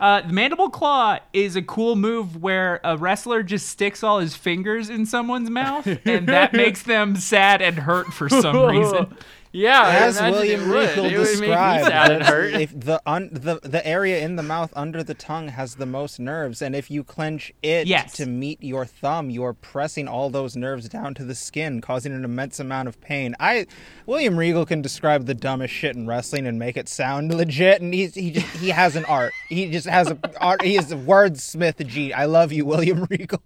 [0.00, 4.34] uh, the mandible claw is a cool move where a wrestler just sticks all his
[4.34, 9.14] fingers in someone's mouth, and that makes them sad and hurt for some reason.
[9.56, 10.70] Yeah, As William.
[10.70, 12.52] Regal it would make me described, sad hurt.
[12.54, 16.20] if the un, the the area in the mouth under the tongue has the most
[16.20, 18.12] nerves, and if you clench it Yes.
[18.16, 22.12] to meet your thumb, you are pressing all those nerves down to the skin, causing
[22.12, 23.34] an immense amount of pain.
[23.40, 23.66] I
[24.04, 27.94] William Regal can describe the dumbest shit in wrestling and make it sound legit, and
[27.94, 29.32] he's, he just he has an art.
[29.48, 30.60] He just has a art.
[30.62, 31.84] He is a wordsmith.
[31.86, 32.12] G.
[32.12, 33.40] I love you, William Regal.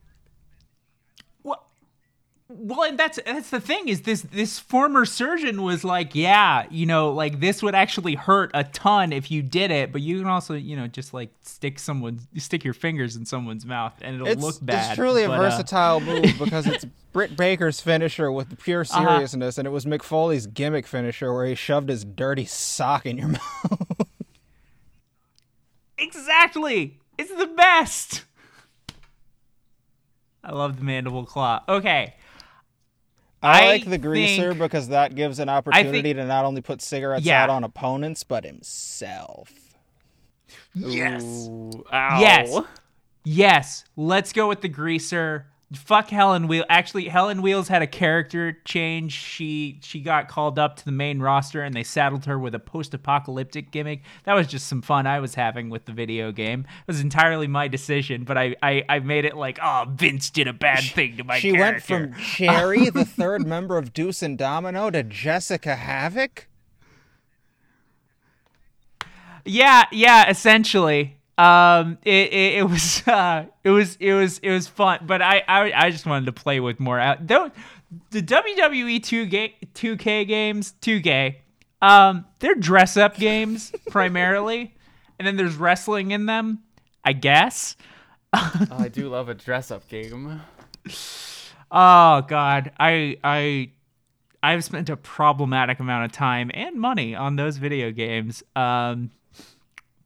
[2.52, 6.84] Well, and that's that's the thing is this this former surgeon was like, yeah, you
[6.84, 10.26] know, like this would actually hurt a ton if you did it, but you can
[10.26, 14.26] also, you know, just like stick someone stick your fingers in someone's mouth and it'll
[14.26, 14.90] It's, look bad.
[14.90, 19.06] it's truly a but, uh, versatile move because it's Britt Baker's finisher with pure Uh-huh.
[19.14, 23.16] seriousness, and it was Mick Foley's gimmick finisher where he shoved his dirty sock in
[23.16, 24.06] your mouth.
[25.98, 26.98] Exactly.
[27.18, 28.24] It's the best.
[30.42, 31.62] I love the mandible claw.
[31.68, 32.14] Okay.
[33.42, 36.82] I, I like the greaser think- because that gives an opportunity to not only put
[36.82, 37.42] cigarettes Yeah.
[37.42, 39.50] out on opponents, but himself.
[40.74, 41.22] Yes.
[41.24, 42.20] Ooh, ow.
[42.20, 42.58] Yes.
[43.24, 43.84] Yes.
[43.96, 45.46] Let's go with the greaser.
[45.72, 46.64] Fuck Helen Wheel.
[46.68, 49.12] Actually, Helen Wheels had a character change.
[49.12, 52.58] She she got called up to the main roster and they saddled her with a
[52.58, 54.02] post-apocalyptic gimmick.
[54.24, 56.60] That was just some fun I was having with the video game.
[56.62, 60.48] It was entirely my decision, but I I, I made it like, oh, Vince did
[60.48, 61.94] a bad thing to my she character.
[61.94, 66.46] went from Cherry, the third member of Deuce and Domino, to Jessicka Havok.
[69.44, 71.19] Yeah, yeah, essentially.
[71.40, 75.42] Um, it, it, it was uh, it was it was it was fun, but I
[75.48, 77.26] I, I just wanted to play with more out.
[77.26, 77.50] Though
[78.10, 81.36] the E WWE two ga- 2K games, 2K,
[81.80, 84.74] um, they're dress up games primarily,
[85.18, 86.62] and then there's wrestling in them,
[87.04, 87.74] I guess.
[88.32, 90.40] Oh, I do love a dress-up game.
[91.72, 93.70] Oh God, I I
[94.42, 98.42] I've spent a problematic amount of time and money on those video games.
[98.54, 99.10] Um,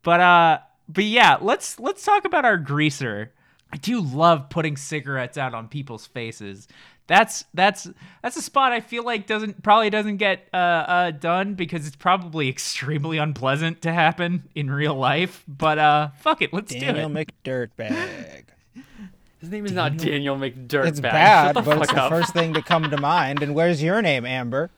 [0.03, 0.59] but uh,
[0.89, 3.32] but yeah, let's let's talk about our greaser.
[3.72, 6.68] I do love putting cigarettes out on people's faces.
[7.07, 7.89] That's that's
[8.22, 11.97] that's a spot I feel like doesn't probably doesn't get uh, uh done because it's
[11.97, 15.45] probably extremely unpleasant to happen in real life.
[15.49, 17.28] But uh, fuck it, let's Daniel do it.
[17.45, 18.45] McDirtbag.
[19.41, 20.87] His name is not Daniel McDirtbag.
[20.87, 23.43] It's bad, but it's fuck the first thing to come to mind.
[23.43, 24.70] And where's your name, Amber?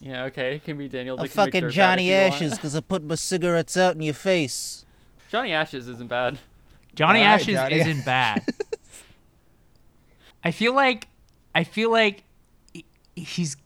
[0.00, 1.18] Yeah, okay, it can be Daniel.
[1.18, 2.34] A Dick fucking Johnny if you want.
[2.34, 4.84] Ashes because I put my cigarettes out in your face.
[5.30, 6.38] Johnny Ashes isn't bad.
[6.94, 7.74] Johnny All right, Ashes Johnny.
[7.80, 8.44] isn't bad.
[10.44, 11.08] I feel like
[11.54, 12.24] I feel like
[13.16, 13.56] he's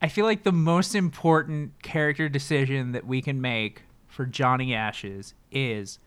[0.00, 5.34] I feel like the most important character decision that we can make for Johnny Ashes
[5.50, 5.98] is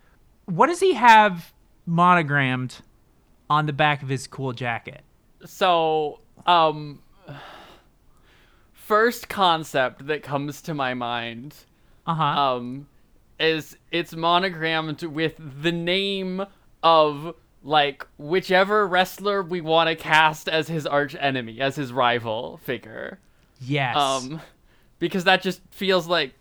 [0.45, 1.53] what does he have
[1.85, 2.77] monogrammed
[3.49, 5.01] on the back of his cool jacket?
[5.45, 7.01] So, um,
[8.89, 11.53] first concept that comes to my mind,
[12.07, 12.23] Uh-huh.
[12.23, 12.87] um,
[13.39, 16.43] is it's monogrammed with the name
[16.81, 22.59] of like whichever wrestler we want to cast as his arch enemy, as his rival
[22.63, 23.19] figure.
[23.61, 23.95] yes.
[23.95, 24.41] Um,
[24.97, 26.33] because that just feels like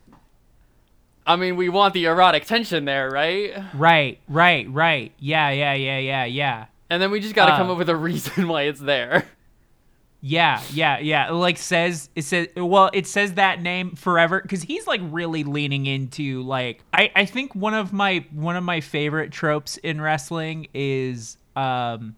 [1.26, 3.52] I mean, we want the erotic tension there, right?
[3.74, 5.12] Right, right, right.
[5.18, 6.66] Yeah, yeah, yeah, yeah, yeah.
[6.88, 7.56] And then we just got to Uh.
[7.58, 9.26] come up with a reason why it's there.
[10.20, 11.30] Yeah, yeah, yeah.
[11.30, 15.86] Like says it says well, it says that name forever because he's like really leaning
[15.86, 20.66] into like I I think one of my one of my favorite tropes in wrestling
[20.74, 22.16] is um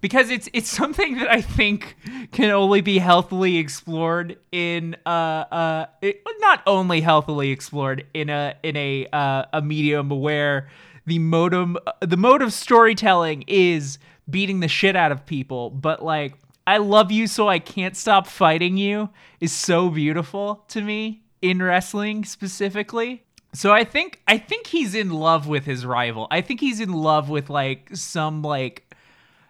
[0.00, 1.96] because it's it's something that I think
[2.30, 8.54] can only be healthily explored in uh uh it, not only healthily explored in a
[8.62, 10.68] in a uh, a medium where
[11.06, 13.98] the modem the mode of storytelling is
[14.30, 16.34] beating the shit out of people but like
[16.66, 19.10] I love you so I can't stop fighting you
[19.40, 23.24] is so beautiful to me in wrestling specifically.
[23.52, 26.28] So I think I think he's in love with his rival.
[26.30, 28.94] I think he's in love with like some like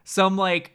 [0.04, 0.72] some like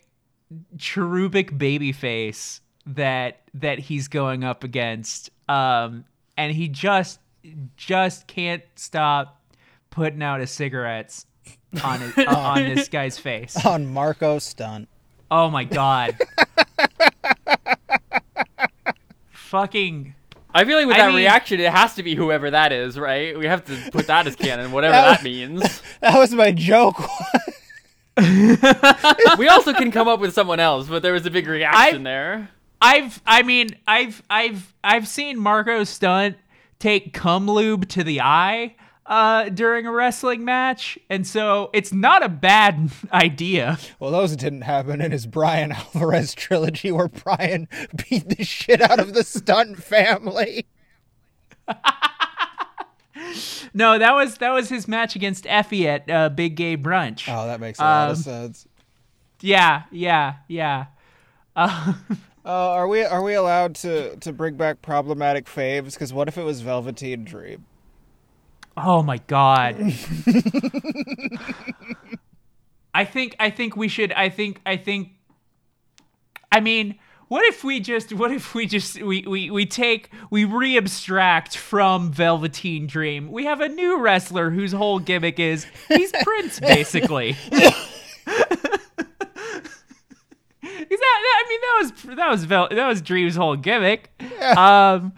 [0.77, 6.05] cherubic baby face that that he's going up against um
[6.37, 7.19] and he just
[7.75, 9.41] just can't stop
[9.89, 11.25] putting out his cigarettes
[11.83, 14.87] on his, on this guy's face On Marco Stunt.
[15.31, 16.17] Oh my god
[19.31, 20.13] fucking
[20.53, 22.97] I feel like with I that mean- reaction, it has to be whoever that is,
[22.97, 23.37] right?
[23.37, 25.83] We have to put that as canon, whatever That that means.
[26.01, 26.97] That was my joke.
[29.37, 32.49] we also can come up with someone else, but there was a big reaction there.
[32.81, 36.37] I've I mean I've I've I've seen Marco Stunt
[36.79, 38.75] take cum lube to the eye
[39.07, 43.77] uh during a wrestling match and so it's not a bad idea.
[43.99, 47.67] well, those didn't happen in his Brian Alvarez trilogy where Brian
[48.09, 50.65] beat the shit out of the stunt family.
[53.73, 57.27] No, that was that was his match against Effy at uh, Big Gay Brunch.
[57.27, 58.67] Oh, that makes a lot of Um, sense.
[59.41, 60.85] Yeah, yeah, yeah.
[61.55, 61.93] Uh,
[62.45, 65.93] Uh, are we are we allowed to to bring back problematic faves?
[65.93, 67.65] Because what if it was Velveteen Dream?
[68.77, 69.75] Oh my god.
[72.93, 75.09] I think I think we should I think I think
[76.51, 76.97] I mean,
[77.27, 82.11] what if we just what if we just we we, we take we re-abstract from
[82.11, 83.31] Velveteen Dream.
[83.31, 87.35] We have a new wrestler whose whole gimmick is he's Prince basically.
[90.89, 94.09] Is that, I mean that was that was Vel, that was Dream's whole gimmick.
[94.41, 95.13] Um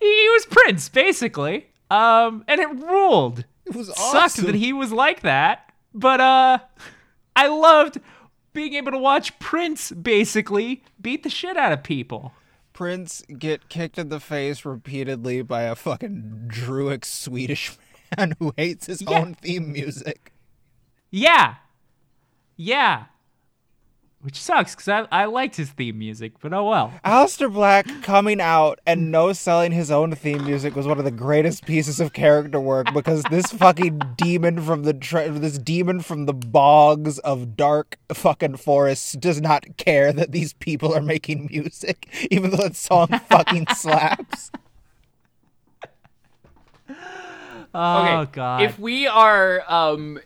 [0.00, 1.66] he, he was Prince basically.
[1.90, 4.12] Um and it ruled It was awesome.
[4.12, 6.58] sucked that he was like that, but uh
[7.36, 7.98] I loved
[8.52, 12.32] being able to watch Prince basically beat the shit out of people.
[12.72, 17.76] Prince get kicked in the face repeatedly by a fucking Druic Swedish
[18.18, 19.18] man who hates his Yeah.
[19.20, 20.32] own theme music.
[21.10, 21.56] Yeah.
[22.56, 23.04] Yeah.
[24.28, 26.92] Which sucks because I, I liked his theme music, but oh well.
[27.02, 31.10] Aleister Black coming out and no selling his own theme music was one of the
[31.10, 36.26] greatest pieces of character work because this fucking demon from the tra- this demon from
[36.26, 42.06] the bogs of dark fucking forests does not care that these people are making music,
[42.30, 44.50] even though that song fucking slaps.
[47.74, 48.60] Oh Okay, god.
[48.60, 50.20] If we are um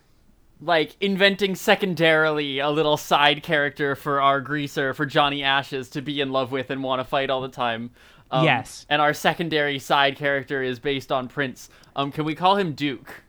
[0.63, 6.21] like inventing secondarily a little side character for our greaser for Johnny Ashes to be
[6.21, 7.91] in love with and want to fight all the time.
[8.31, 8.85] Um, Yes.
[8.89, 11.69] And our secondary side character is based on Prince.
[11.95, 13.23] Um can we call him Duke?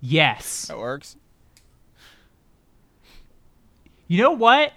[0.00, 0.66] yes.
[0.66, 1.16] That works.
[4.06, 4.72] You know what?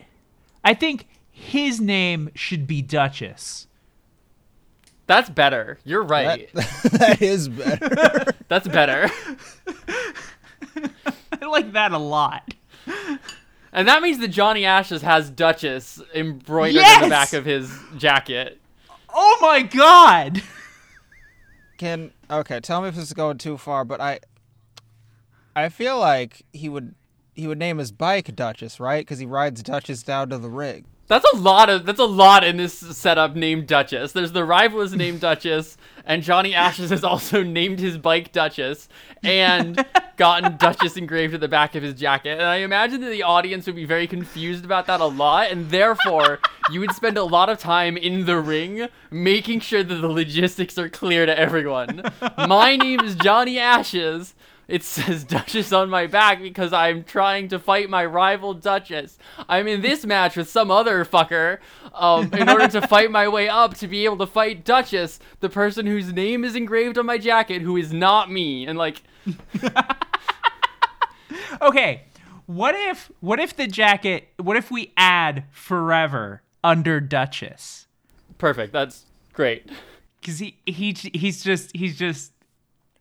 [0.63, 3.67] I think his name should be Duchess.
[5.05, 5.79] That's better.
[5.83, 6.49] You're That, right.
[6.53, 8.33] that is better.
[8.47, 9.09] That's better.
[11.47, 12.53] I like that a lot.
[13.73, 18.59] And that means that Johnny Ashes has Duchess embroidered in the back of his jacket.
[19.13, 20.41] Oh my god.
[21.77, 24.19] Can okay, tell me if this is going too far, but I
[25.55, 26.95] I feel like he would
[27.35, 29.05] he would name his bike Duchess, right?
[29.05, 30.85] Because he rides Duchess down to the rig.
[31.07, 34.11] That's a lot of that's a lot in this setup named Duchess.
[34.11, 38.89] There's the rival is named Duchess, and Johnny Ashes has also named his bike Duchess
[39.23, 39.85] and
[40.17, 42.31] gotten Duchess engraved at the back of his jacket.
[42.31, 45.69] And I imagine that the audience would be very confused about that a lot, and
[45.69, 46.39] therefore
[46.71, 50.77] you would spend a lot of time in the ring making sure that the logistics
[50.77, 52.03] are clear to everyone.
[52.37, 54.33] My name is Johnny Ashes.
[54.67, 59.17] It says Duchess on my back because I'm trying to fight my rival Duchess.
[59.47, 61.59] I'm in this match with some other fucker
[61.93, 65.49] um, in order to fight my way up to be able to fight Duchess, the
[65.49, 68.65] person whose name is engraved on my jacket, who is not me.
[68.67, 69.01] And like,
[71.61, 72.03] Okay.
[72.45, 77.87] What if what if the jacket what if we add forever under Duchess?
[78.37, 78.71] perfect.
[78.71, 79.69] That's great.
[80.23, 82.31] Cuz he he he's just he's just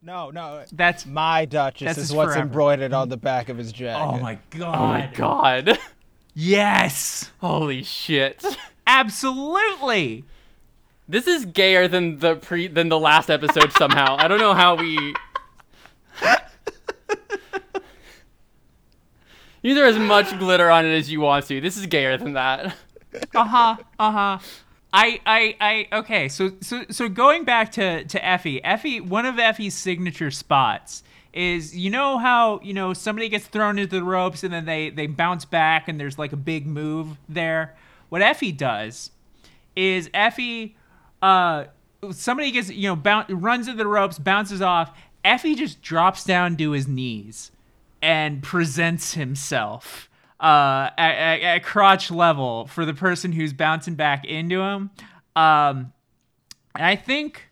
[0.07, 0.63] No, no.
[0.71, 2.43] That's My Duchess That's is what's forever.
[2.43, 4.01] embroidered on the back of his jacket.
[4.01, 4.77] oh my god.
[4.79, 5.67] Oh my god.
[5.67, 5.79] god.
[6.33, 8.45] Yes, Holy shit.
[8.87, 10.23] absolutely.
[11.09, 14.17] This is gayer than the pre than the last episode somehow.
[14.17, 15.15] I don't know how we
[19.63, 21.61] You throw as much glitter on it as you want to.
[21.61, 22.77] This is gayer than that.
[23.35, 23.77] Uh-huh.
[23.99, 24.39] Uh huh.
[24.93, 29.35] I, I, I, okay, so, so, so going back to, to Effy, Effy, one of
[29.35, 34.43] Effy's signature spots is, you know how, you know, somebody gets thrown into the ropes
[34.43, 37.75] and then they, they bounce back and there's like a big move there.
[38.09, 39.11] What Effy does
[39.75, 40.75] is Effy,
[41.21, 41.65] uh,
[42.13, 44.97] somebody gets, you know, boun- runs into the ropes, bounces off.
[45.25, 47.51] Effy just drops down to his knees
[48.01, 50.09] and presents himself
[50.41, 54.91] uh, at, at, at crotch level for the person who's bouncing back into him.
[55.35, 55.93] Um,
[56.75, 57.51] and I think,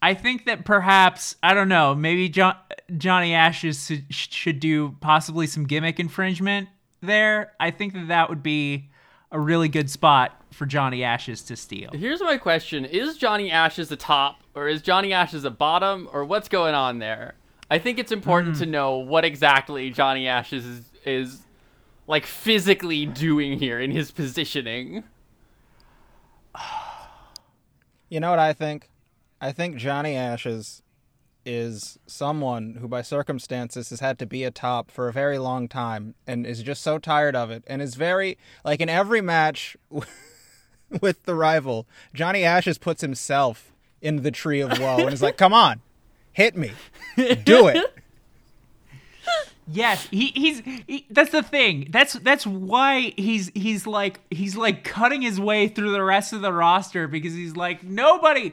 [0.00, 2.56] I think that perhaps I don't know, maybe John,
[2.96, 6.68] Johnny Ashes should, should do possibly some gimmick infringement
[7.00, 7.52] there.
[7.58, 8.90] I think that that would be
[9.30, 11.90] a really good spot for Johnny Ashes to steal.
[11.92, 12.84] Here's my question.
[12.84, 16.98] Is Johnny Ashes the top or is Johnny Ashes a bottom or what's going on
[16.98, 17.34] there?
[17.70, 21.42] I think it's important to know what exactly Johnny Ashes is, is
[22.06, 25.04] like physically doing here in his positioning.
[28.08, 28.90] You know what I think?
[29.40, 30.82] I think Johnny Ashes
[31.44, 35.66] is someone who, by circumstances, has had to be a top for a very long
[35.68, 39.76] time and is just so tired of it and is very, like, in every match
[41.00, 45.36] with the rival, Johnny Ashes puts himself in the tree of woe and is like,
[45.36, 45.80] come on,
[46.32, 46.72] hit me,
[47.16, 47.98] do it.
[49.72, 51.88] Yes, he, he's he, that's the thing.
[51.90, 56.40] That's that's why he's he's like he's like cutting his way through the rest of
[56.40, 58.52] the roster because he's like nobody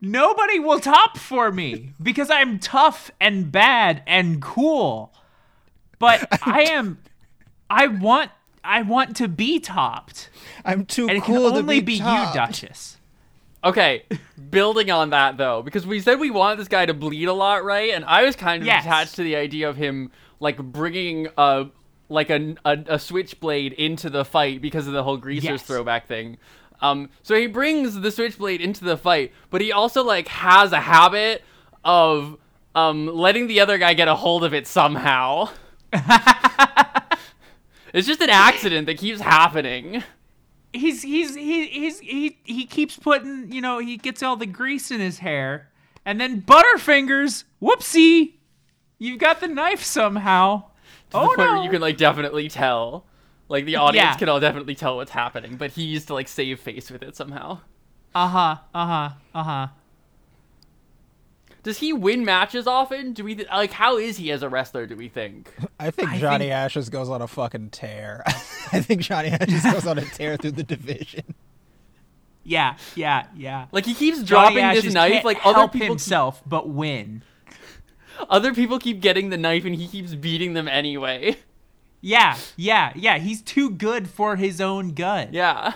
[0.00, 5.12] nobody will top for me because I'm tough and bad and cool.
[5.98, 6.98] But I am
[7.70, 8.30] I want
[8.64, 10.30] I want to be topped.
[10.64, 12.98] I'm too And it cool can only to be, be, you, Duchess.
[13.66, 14.04] Okay,
[14.50, 17.64] building on that though, because we said we wanted this guy to bleed a lot,
[17.64, 17.90] right?
[17.92, 18.84] And I was kind of Yes.
[18.84, 20.10] attached to the idea of him
[20.40, 21.66] like bringing a
[22.08, 25.62] like a, a, a switchblade into the fight because of the whole greasers Yes.
[25.64, 26.38] throwback thing.
[26.80, 30.80] Um, so he brings the switchblade into the fight, but he also like has a
[30.80, 31.42] habit
[31.84, 32.36] of
[32.76, 35.48] um letting the other guy get a hold of it somehow.
[37.92, 40.02] it's just an accident that keeps happening.
[40.76, 44.90] He's he's he he's he he keeps putting you know he gets all the grease
[44.90, 45.70] in his hair
[46.04, 48.34] and then butterfingers whoopsie
[48.98, 50.62] you've got the knife somehow
[51.10, 53.06] to oh the point no where you can like definitely tell.
[53.48, 54.16] Like the audience Yeah.
[54.16, 57.14] can all definitely tell what's happening, but he used to like save face with it
[57.14, 57.60] somehow.
[58.12, 59.68] uh-huh uh-huh uh-huh
[61.66, 63.12] Does he win matches often?
[63.12, 64.86] Do we th- like how is he as a wrestler?
[64.86, 65.52] Do we think?
[65.80, 68.22] I think I Johnny think- Ashes goes on a fucking tear.
[68.26, 71.24] I think Johnny Ashes goes on a tear through the division.
[72.44, 75.24] yeah yeah yeah Like he keeps dropping Ashes this knife.
[75.24, 77.22] Like help other people, himself but win
[78.30, 81.36] other people keep getting the knife, and he keeps beating them anyway.
[82.00, 85.72] yeah yeah yeah he's too good for his own good Yeah.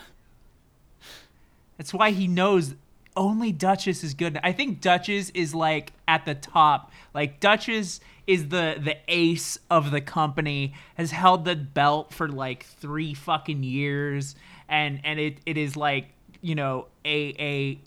[1.77, 2.75] That's why he knows
[3.17, 4.39] only Duchess is good.
[4.43, 6.93] I think Duchess is like at the top.
[7.15, 10.75] Like Duchess is the the ace of the company.
[10.95, 14.35] Has held the belt for like three fucking years,
[14.69, 16.09] and and it, it is like
[16.41, 17.81] you know a a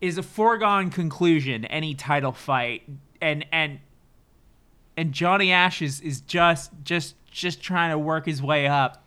[0.00, 2.82] is a foregone conclusion any title fight
[3.22, 3.78] and and
[4.96, 9.04] and Johnny Ash is, is just just just trying to work his way up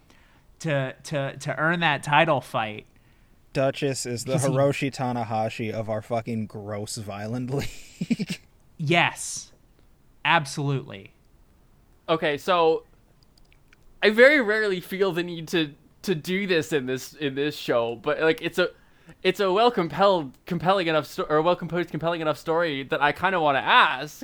[0.59, 2.87] to to to earn that title fight.
[3.55, 8.39] Duchess is the Because he- Hiroshi Tanahashi of our fucking gross violent league.
[8.77, 9.51] Yes.
[10.25, 11.13] Absolutely.
[12.09, 12.83] Okay, so
[14.03, 17.95] I very rarely feel the need to to do this in this in this show,
[17.95, 18.69] but like it's a
[19.23, 23.11] it's a well compelled compelling enough sto- or well composed compelling enough story that I
[23.11, 24.23] kind of want to ask,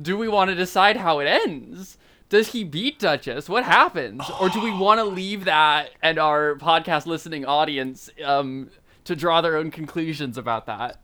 [0.00, 1.96] do we want to decide how it ends?
[2.28, 3.48] Does he beat Duchess?
[3.48, 4.22] What happens?
[4.40, 8.70] or do we want to leave that and our podcast listening audience um
[9.04, 11.00] to draw their own conclusions about that?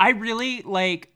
[0.00, 1.12] I really like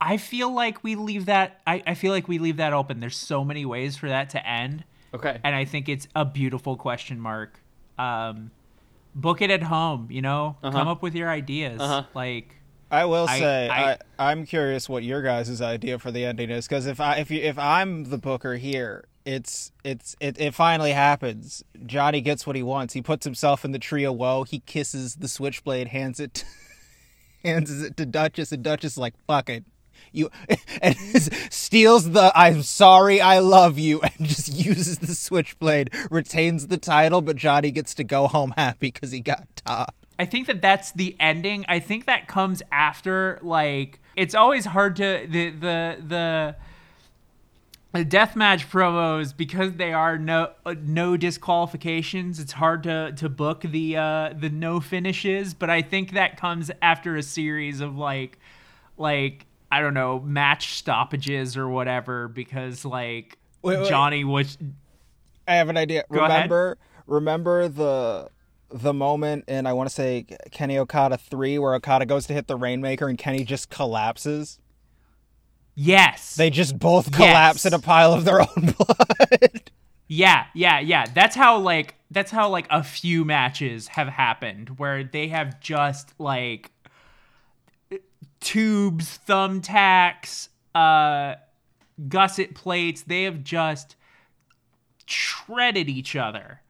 [0.00, 3.00] I feel like we leave that I, I feel like we leave that open.
[3.00, 4.84] There's so many ways for that to end.
[5.14, 5.38] Okay.
[5.42, 7.60] And I think it's a beautiful question mark.
[7.98, 8.50] Um
[9.14, 10.56] book it at home, you know?
[10.62, 10.76] Uh-huh.
[10.78, 11.80] Come up with your ideas.
[11.80, 12.04] Uh-huh.
[12.14, 12.54] Like
[12.90, 16.50] I will I- say I, I- am curious what your guys' idea for the ending
[16.50, 20.54] is because if I if you if I'm the booker here, it's it's it, it
[20.54, 21.62] finally happens.
[21.84, 22.94] Johnny gets what he wants.
[22.94, 24.44] He puts himself in the tree of woe.
[24.44, 26.44] He kisses the switchblade, hands it
[27.44, 29.64] hands it to Duchess, and Duchess is like fuck it.
[30.12, 30.30] you
[30.82, 30.96] and
[31.52, 37.20] steals the I'm sorry, I love you, and just uses the switchblade, retains the title,
[37.20, 39.94] but Johnny gets to go home happy because he got top.
[40.18, 41.64] I think that that's the ending.
[41.68, 46.56] I think that comes after like it's always hard to the the the
[47.92, 52.40] the deathmatch promos because they are no uh, no disqualifications.
[52.40, 56.70] It's hard to to book the uh the no finishes, but I think that comes
[56.82, 58.38] after a series of like
[58.96, 63.88] like I don't know match stoppages or whatever because like Wait, wait.
[63.88, 64.58] Johnny was
[65.46, 66.04] I have an idea.
[66.12, 66.30] Go ahead.
[66.30, 68.30] remember remember the
[68.70, 72.46] the moment in I want to say Kenny Okada 3 where Okada goes to hit
[72.48, 74.58] the Rainmaker and Kenny just collapses?
[75.74, 77.72] yes They just both collapse Yes.
[77.72, 79.70] in a pile of their own blood.
[80.10, 81.04] Yeah, yeah, yeah.
[81.14, 86.14] That's how like that's how like a few matches have happened where they have just
[86.18, 86.70] like
[88.40, 91.34] tubes, thumbtacks, uh
[92.08, 93.02] gusset plates.
[93.02, 93.96] They have just
[95.06, 96.60] shredded each other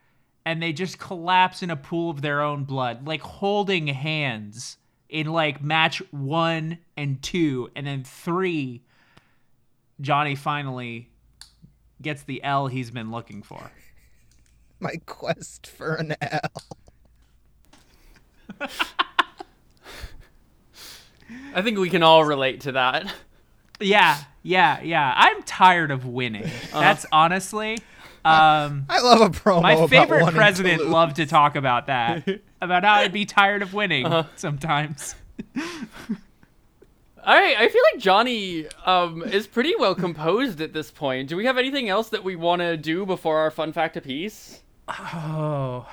[0.48, 4.78] and they just collapse in a pool of their own blood, like holding hands
[5.10, 8.82] in like match 1 and 2 and then 3
[10.00, 11.10] Johnny finally
[12.00, 13.70] gets the L he's been looking for.
[14.80, 16.40] My quest for an L.
[21.54, 23.12] I think we can all relate to that.
[23.80, 25.12] Yeah, yeah, yeah.
[25.14, 26.44] I'm tired of winning.
[26.44, 26.80] Uh-huh.
[26.80, 27.76] That's honestly
[28.28, 29.62] um I love a promo.
[29.62, 30.90] my favorite wanting to president lose.
[30.90, 32.28] loved to talk about that.
[32.60, 34.06] about how I'd be tired of winning
[34.36, 35.14] sometimes.
[35.56, 41.28] All right, I feel like Johnny um, is pretty well composed at this point.
[41.28, 44.62] Do we have anything else that we want to do before our fun fact apiece?
[44.88, 45.86] Oh.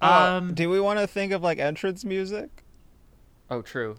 [0.00, 2.62] Uh, Um do we want to think of like entrance music?
[3.50, 3.96] Oh, true.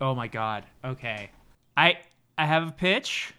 [0.00, 0.64] Oh my god.
[0.84, 1.30] Okay.
[1.76, 1.98] I
[2.36, 3.32] I have a pitch.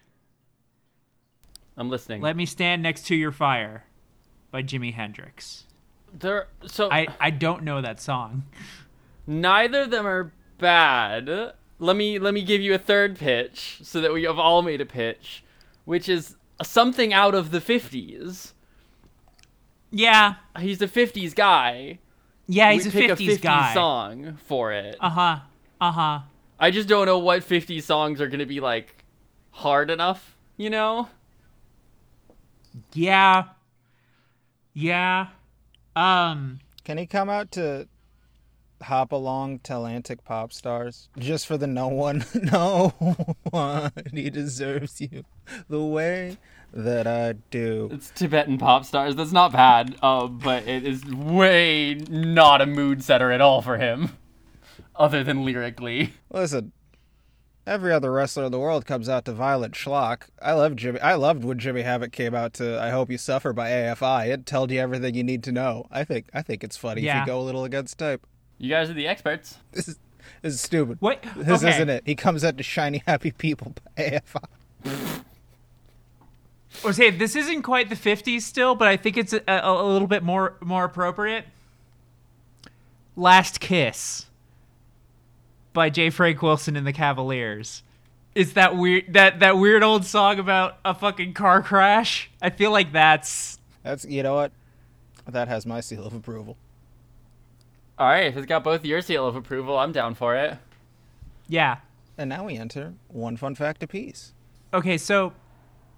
[1.76, 2.22] I'm listening.
[2.22, 3.84] Let me stand next to your fire
[4.50, 5.64] by Jimi Hendrix.
[6.12, 8.44] there, so I I don't know that song.
[9.26, 11.52] neither of them are bad.
[11.78, 14.80] Let me let me give you a third pitch so that we have all made
[14.80, 15.44] a pitch,
[15.84, 18.52] which is something out of the 50s.
[19.90, 20.34] Yeah.
[20.58, 21.98] He's a 50s guy.
[22.48, 23.74] Yeah, he's we a pick 50s, a 50s guy.
[23.74, 24.96] song for it.
[25.00, 25.38] Uh-huh.
[25.80, 26.20] Uh-huh.
[26.58, 29.04] I just don't know what 50 songs are going to be like
[29.50, 31.08] hard enough, you know?
[32.92, 33.44] Yeah.
[34.74, 35.28] Yeah.
[35.94, 37.88] Um Can he come out to
[38.82, 42.88] hop along Talantic pop stars just for the no one, no
[43.50, 43.92] one?
[44.12, 45.24] He deserves you
[45.68, 46.36] the way
[46.72, 47.88] that I do.
[47.92, 49.16] It's Tibetan pop stars.
[49.16, 53.78] That's not bad, uh, but it is way not a mood setter at all for
[53.78, 54.18] him,
[54.94, 56.12] other than lyrically.
[56.30, 56.72] Listen,
[57.66, 60.28] every other wrestler in the world comes out to Violent Schlock.
[60.40, 61.00] I love Jimmy.
[61.00, 64.28] I loved when Jimmy Havoc came out to "I Hope You Suffer" by AFI.
[64.28, 65.86] It told you everything you need to know.
[65.90, 66.26] I think.
[66.32, 68.26] I think it's funny if you go a little against type.
[68.58, 69.58] You guys are the experts.
[69.72, 69.98] This is
[70.42, 70.98] this is stupid.
[71.00, 71.74] what This okay.
[71.74, 72.02] isn't it.
[72.06, 74.20] He comes out to "Shiny Happy People" by
[74.84, 75.22] AFI.
[76.84, 79.86] Or say this isn't quite the 50s still, but I think it's a, a, a
[79.86, 81.44] little bit more more appropriate.
[83.16, 84.26] Last Kiss
[85.76, 86.10] by J.
[86.10, 87.84] Frank Wilson and the Cavaliers.
[88.34, 92.28] Is that weird that that weird old song about a fucking car crash?
[92.42, 94.50] I feel like that's That's you know what.
[95.28, 96.56] That has my seal of approval.
[97.98, 100.58] All right, if it's got both your seal of approval, I'm down for it.
[101.48, 101.76] yeah.
[102.18, 104.32] And now we enter one fun fact apiece.
[104.72, 105.34] Okay, so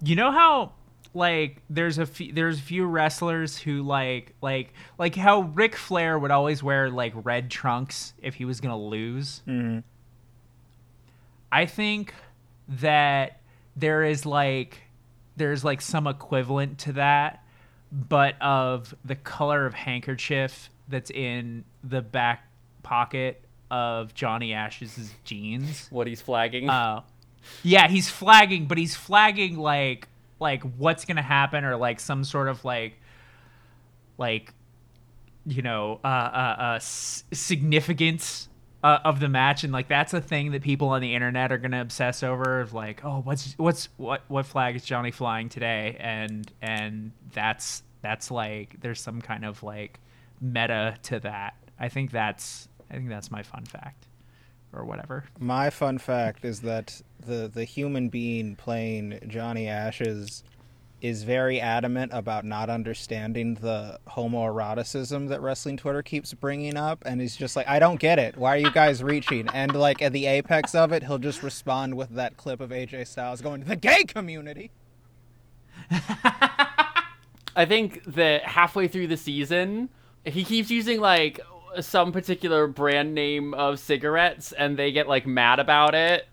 [0.02, 0.72] you know how
[1.18, 6.30] like there's a few, there's few wrestlers who like like like how Ric Flair would
[6.30, 9.42] always wear like red trunks if he was gonna lose.
[9.46, 9.80] Mm-hmm.
[11.52, 12.14] I think
[12.68, 13.40] that
[13.76, 14.82] there is like
[15.36, 17.44] there's like some equivalent to that,
[17.92, 22.44] but of the color of handkerchief that's in the back
[22.82, 25.88] pocket of Johnny Ash's jeans.
[25.90, 26.70] What he's flagging.
[26.70, 27.04] Oh.
[27.62, 30.08] Yeah, he's flagging, but he's flagging like
[30.41, 32.95] like what's gonna happen or like some sort of like
[34.16, 34.53] like
[35.47, 38.49] you know uh uh, uh significance
[38.84, 41.59] uh, of the match and like that's a thing that people on the internet are
[41.59, 45.97] gonna obsess over of like oh what's what's what what flag is Johnny flying today
[45.99, 49.99] and and that's that's like there's some kind of like
[50.41, 51.55] meta to that.
[51.78, 54.07] I think that's I think that's my fun fact
[54.72, 55.24] or whatever.
[55.39, 60.42] My fun fact is that the the human being playing Johnny Ashes
[61.00, 67.20] is very adamant about not understanding the homoeroticism that wrestling Twitter keeps bringing up, and
[67.20, 68.36] he's just like, "I don't get it.
[68.36, 71.96] Why are you guys reaching?" And like at the apex of it, he'll just respond
[71.96, 74.70] with that clip of AJ Styles going, to "The gay community."
[75.90, 79.88] I think that halfway through the season,
[80.24, 81.40] he keeps using like
[81.80, 86.26] some particular brand name of cigarettes, and they get like mad about it.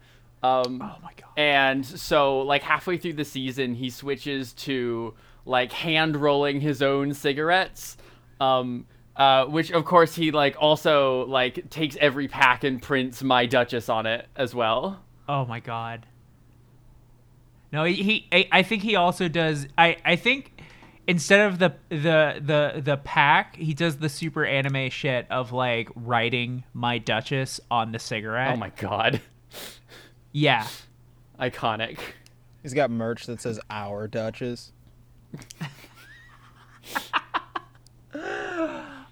[0.45, 1.29] Um, Oh my god.
[1.37, 5.13] and so like halfway through the season, he switches to
[5.45, 7.97] like hand rolling his own cigarettes.
[8.39, 8.85] Um,
[9.15, 13.87] uh, which of course he like also like takes every pack and prints "My Duchess"
[13.89, 15.01] on it as well.
[15.29, 16.05] Oh my god.
[17.71, 20.61] No, he, he I, I think he also does I I think
[21.07, 25.89] instead of the the the the pack, he does the super anime shit of like
[25.95, 28.51] writing my duchess on the cigarette.
[28.53, 29.21] Oh my god,
[30.37, 30.67] Yeah.
[31.39, 31.97] iconic.
[32.61, 34.73] He's got merch that says "Our Duchess."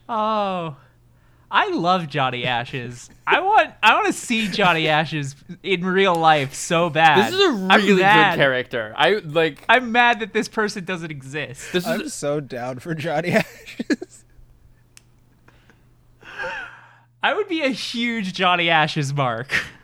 [0.10, 0.76] Oh.
[1.50, 3.10] I love Johnny Ashes.
[3.26, 7.32] I want I want to see Johnny Ashes in real life so bad.
[7.32, 8.94] This is a I'm really good character.
[8.98, 9.64] I like.
[9.70, 11.72] I'm mad that this person doesn't exist.
[11.72, 14.26] This I'm is so down for Johnny Ashes.
[17.22, 19.54] I would be a huge Johnny Ashes mark.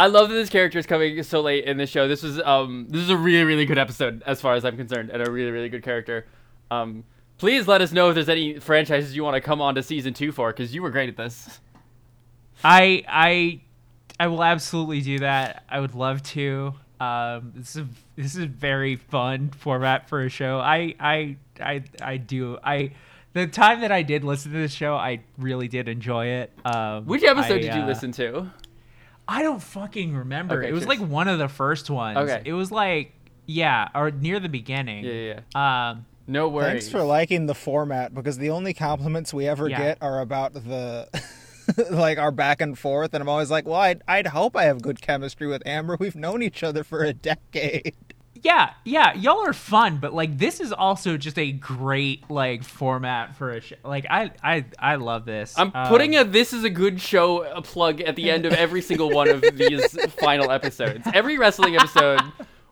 [0.00, 2.06] I love that this character is coming so late in the show.
[2.06, 5.10] This was um this is a really really good episode as far as I'm concerned,
[5.10, 6.26] and a really really good character.
[6.70, 7.04] Um,
[7.38, 10.14] please let us know if there's any franchises you want to come on to season
[10.14, 11.60] two for, because you were great at this.
[12.62, 13.60] I I
[14.20, 15.64] I will absolutely do that.
[15.68, 16.74] I would love to.
[17.00, 17.86] Um, this is
[18.16, 20.58] this is a very fun format for a show.
[20.58, 22.58] I I I I do.
[22.62, 22.92] I
[23.32, 26.52] the time that I did listen to this show, I really did enjoy it.
[26.64, 28.50] Um, Which episode I, did you uh, listen to?
[29.28, 30.58] I don't fucking remember.
[30.58, 31.00] Okay, it was cheers.
[31.00, 32.16] like one of the first ones.
[32.18, 32.42] Okay.
[32.44, 33.12] It was like
[33.46, 35.04] yeah, or near the beginning.
[35.04, 35.40] Yeah, yeah.
[35.54, 35.90] yeah.
[35.90, 36.68] Um, No worries.
[36.84, 39.78] Thanks for liking the format because the only compliments we ever Yeah.
[39.78, 41.08] get are about the
[41.90, 44.80] like our back and forth, and I'm always like, well, I'd, I'd hope I have
[44.82, 45.96] good chemistry with Amber.
[46.00, 47.94] We've known each other for a decade.
[48.42, 53.36] Yeah, yeah, y'all are fun, but like this is also just a great like format
[53.36, 53.76] for a show.
[53.84, 55.54] Like I I I love this.
[55.58, 58.52] I'm Um, putting a "This is a good show" a plug at the end of
[58.52, 61.06] every single one of these final episodes.
[61.14, 62.20] Every wrestling episode,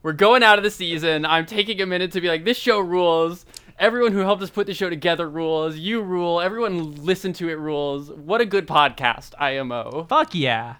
[0.02, 1.24] we're going out of the season.
[1.26, 3.46] I'm taking a minute to be like, "This show rules."
[3.78, 5.76] Everyone who helped us put the show together rules.
[5.76, 6.40] You rule.
[6.40, 8.10] Everyone listen to it rules.
[8.10, 10.06] What a good podcast, IMO.
[10.08, 10.76] fuck yeah.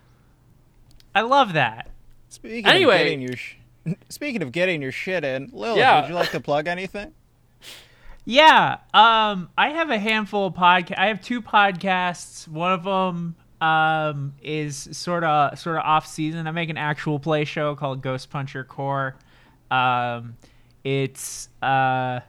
[1.14, 1.91] I love that.
[2.30, 3.37] Speaking Anyway.
[3.87, 6.01] Of getting your sh- speaking of getting your shit in, Lilith, Yeah.
[6.01, 7.12] would you like to plug anything?
[8.24, 10.99] Yeah, um, I have a handful of podcast.
[10.99, 12.49] I have two podcasts.
[12.49, 16.47] One of them um, is sort of sort of off season.
[16.49, 19.14] I make an actual play show called Ghost Puncher Core.
[19.70, 20.37] Um,
[20.82, 22.20] it's uh,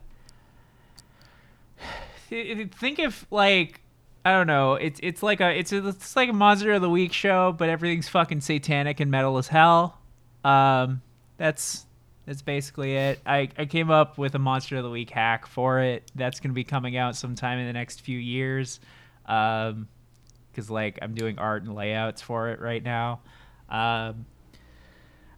[2.29, 3.81] th- th- think of like
[4.25, 4.75] I don't know.
[4.75, 7.69] It's it's like a it's a, it's like a Monster of the Week show, but
[7.69, 9.99] everything's fucking satanic and metal as hell.
[10.43, 11.01] Um,
[11.37, 11.85] that's
[12.25, 13.19] that's basically it.
[13.25, 16.11] I, I came up with a Monster of the Week hack for it.
[16.15, 18.79] That's gonna be coming out sometime in the next few years.
[19.25, 19.87] Um,
[20.57, 23.21] because like I'm doing art and layouts for it right now.
[23.69, 24.25] Um,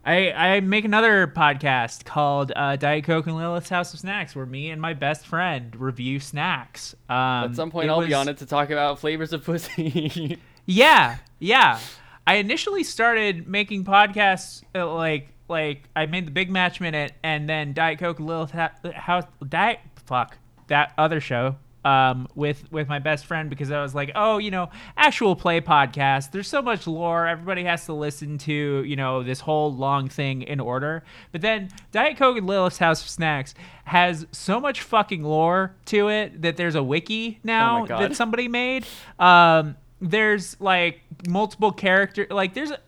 [0.04, 4.46] I I make another podcast called uh, Diet Coke and Lilith's House of Snacks, where
[4.46, 6.94] me and my best friend review snacks.
[7.10, 7.16] Um,
[7.50, 10.38] At some point, I'll be on it to talk about flavors of pussy.
[10.66, 11.78] yeah, yeah.
[12.26, 17.48] I initially started making podcasts uh, like like I made the Big Match Minute and
[17.48, 20.38] then Diet Coke and Lilith ha- House Diet fuck
[20.68, 24.50] that other show um with with my best friend because I was like, "Oh, you
[24.50, 26.30] know, actual play podcast.
[26.30, 27.26] There's so much lore.
[27.26, 31.70] Everybody has to listen to, you know, this whole long thing in order." But then
[31.90, 36.56] Diet Coke and Lilith's House of Snacks has so much fucking lore to it that
[36.56, 38.02] there's a wiki now God.
[38.02, 38.84] that somebody made.
[39.18, 42.78] Um, there's like multiple character, like there's a,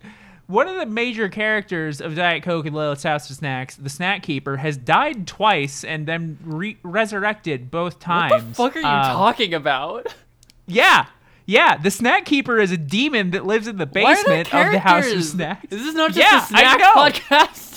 [0.53, 4.23] one of the major characters of Diet Coke and Lilith's House of Snacks, the Snack
[4.23, 8.31] Keeper, has died twice and then re- resurrected both times.
[8.33, 10.15] what the fuck are you Um, talking about?
[10.67, 11.07] Yeah,
[11.47, 11.77] yeah.
[11.77, 14.73] The Snack Keeper is a demon that lives in the Why are there basement of
[14.73, 15.67] the House of Snacks.
[15.71, 17.72] This Is not just Yeah, a snack podcast?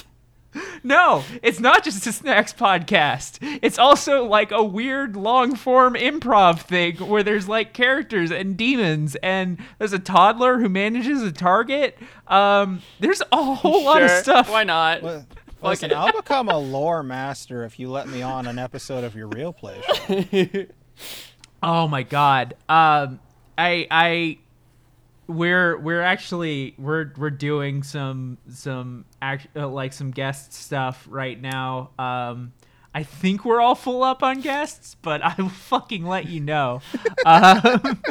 [0.84, 3.38] No, it's not just a snacks podcast.
[3.62, 9.16] It's also like a weird long form improv thing where there's like characters and demons
[9.24, 11.98] and there's a toddler who manages a target.
[12.28, 14.50] Um, there's a whole lot of stuff.
[14.50, 15.04] Why not?
[15.04, 15.24] Li-
[15.62, 15.94] Fuck Listen.
[15.94, 19.54] I'll become a lore master if you let me on an episode of your real
[19.54, 20.66] play show.
[21.64, 22.54] Oh my god.
[22.70, 23.20] Um,
[23.58, 24.38] I I
[25.28, 31.40] we're we're actually we're we're doing some some act uh, like some guest stuff right
[31.40, 31.90] now.
[31.98, 32.54] Um,
[32.94, 36.82] I think we're all full up on guests, but I will fucking let you know.
[37.26, 38.02] um,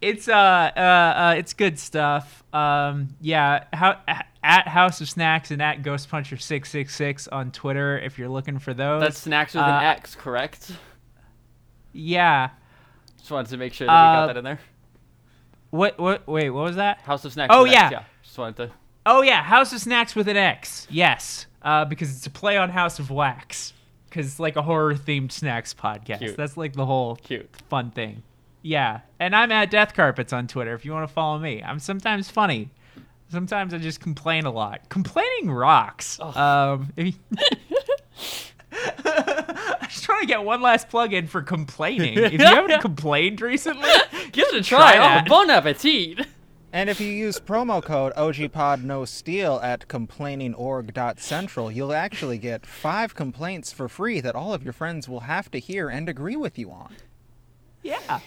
[0.00, 0.32] it's uh,
[0.76, 2.44] uh, uh it's good stuff.
[2.52, 4.00] Um, yeah, how
[4.42, 8.28] at House of Snacks and at Ghost Puncher six six six on Twitter if you're
[8.28, 9.00] looking for those.
[9.00, 10.72] That's snacks with Uh, an X, correct?
[11.92, 12.50] yeah.
[13.18, 14.60] Just wanted to make sure that we got Uh, that in there.
[15.70, 16.26] What what?
[16.26, 17.00] Wait, what was that?
[17.00, 17.52] House of Snacks.
[17.54, 17.98] oh, with an X, yeah.
[17.98, 18.04] yeah.
[18.22, 18.70] Just wanted to.
[19.06, 20.86] Oh yeah, House of Snacks with an X.
[20.90, 23.72] Yes, uh, because it's a play on House of Wax.
[24.08, 26.20] Because it's like a horror themed snacks podcast.
[26.20, 26.36] Cute.
[26.36, 27.48] That's like the whole Cute.
[27.68, 28.22] fun thing.
[28.62, 31.62] Yeah, and I'm at Death Carpets on Twitter if you want to follow me.
[31.62, 32.70] I'm sometimes funny.
[33.30, 34.88] Sometimes I just complain a lot.
[34.88, 36.18] Complaining rocks.
[36.20, 37.12] Um, if you-
[38.72, 39.44] I'm
[39.88, 42.18] just trying to get one last plug in for complaining.
[42.18, 43.88] If you haven't complained recently,
[44.32, 44.94] Give it a try.
[44.94, 45.28] Try oh, that.
[45.28, 46.26] bon appetit.
[46.70, 53.14] And if you use promo code OGPod No Steal at complainingorg.central, you'll actually get five
[53.14, 56.58] complaints for free that all of your friends will have to hear and agree with
[56.58, 56.94] you on.
[57.82, 58.20] yeah.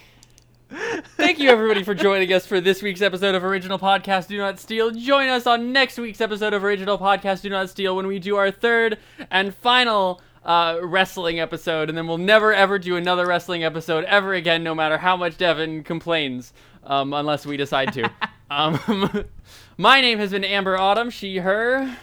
[1.18, 4.57] Thank you, everybody, for joining us for this week's episode of Original Podcast Do Not
[4.57, 4.89] Steal.
[4.91, 8.38] Join us on next week's episode of Original Podcast Do Not Steal when we do
[8.38, 8.97] our third
[9.30, 14.33] and final uh, wrestling episode, and then we'll never ever do another wrestling episode ever
[14.33, 18.09] again, no matter how much Devin complains, um, unless we decide to.
[18.49, 19.25] um,
[19.77, 21.97] my name has been Amber Autumn, she, her.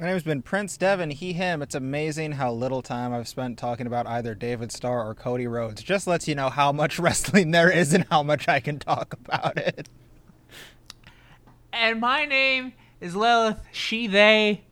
[0.00, 1.60] My name's been Prince Devin, he, him.
[1.60, 5.82] It's amazing how little time I've spent talking about either David Starr or Cody Rhodes.
[5.82, 9.12] Just lets you know how much wrestling there is and how much I can talk
[9.12, 9.90] about it.
[11.72, 14.64] and my name is Lilith, she, they,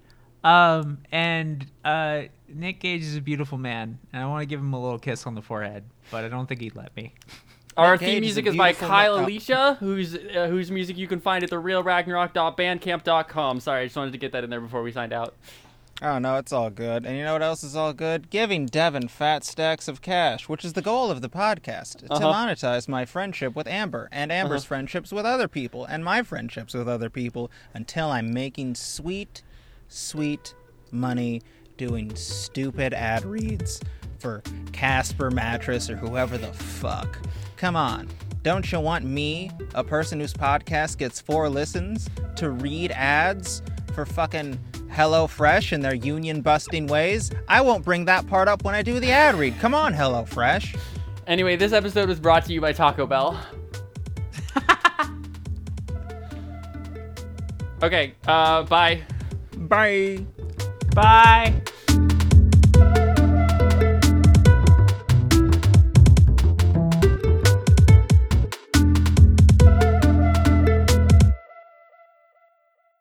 [0.42, 4.72] um, and uh, Nick Gage is a beautiful man, and I want to give him
[4.72, 7.12] a little kiss on the forehead, but I don't think he'd let me.
[7.76, 9.24] Our Nick theme Cage music a is by Kyle ma-.
[9.24, 13.60] Alicia, whose uh, whose music you can find at therealragnarok.bandcamp.com.
[13.60, 15.34] Sorry, I just wanted to get that in there before we signed out.
[16.00, 17.04] Oh no, it's all good.
[17.04, 18.30] And you know what else is all good?
[18.30, 22.32] Giving Devin fat stacks of cash, which is the goal of the podcast to Uh-huh.
[22.32, 24.68] monetize my friendship with Amber and Amber's Uh-huh.
[24.68, 29.42] friendships with other people and my friendships with other people until I'm making sweet,
[29.88, 30.54] sweet
[30.92, 31.42] money
[31.78, 33.80] doing stupid ad reads
[34.18, 37.18] for Casper Mattress or whoever the fuck.
[37.56, 38.08] Come on.
[38.42, 43.62] Don't you want me, a person whose podcast gets four listens, to read ads
[43.94, 44.58] for fucking
[44.90, 47.30] HelloFresh and their union busting ways?
[47.48, 49.58] I won't bring that part up when I do the ad read.
[49.58, 50.78] Come on, HelloFresh.
[51.26, 53.38] Anyway, this episode was brought to you by Taco Bell.
[57.82, 59.02] okay, uh, bye.
[59.56, 60.24] Bye.
[60.94, 61.62] Bye.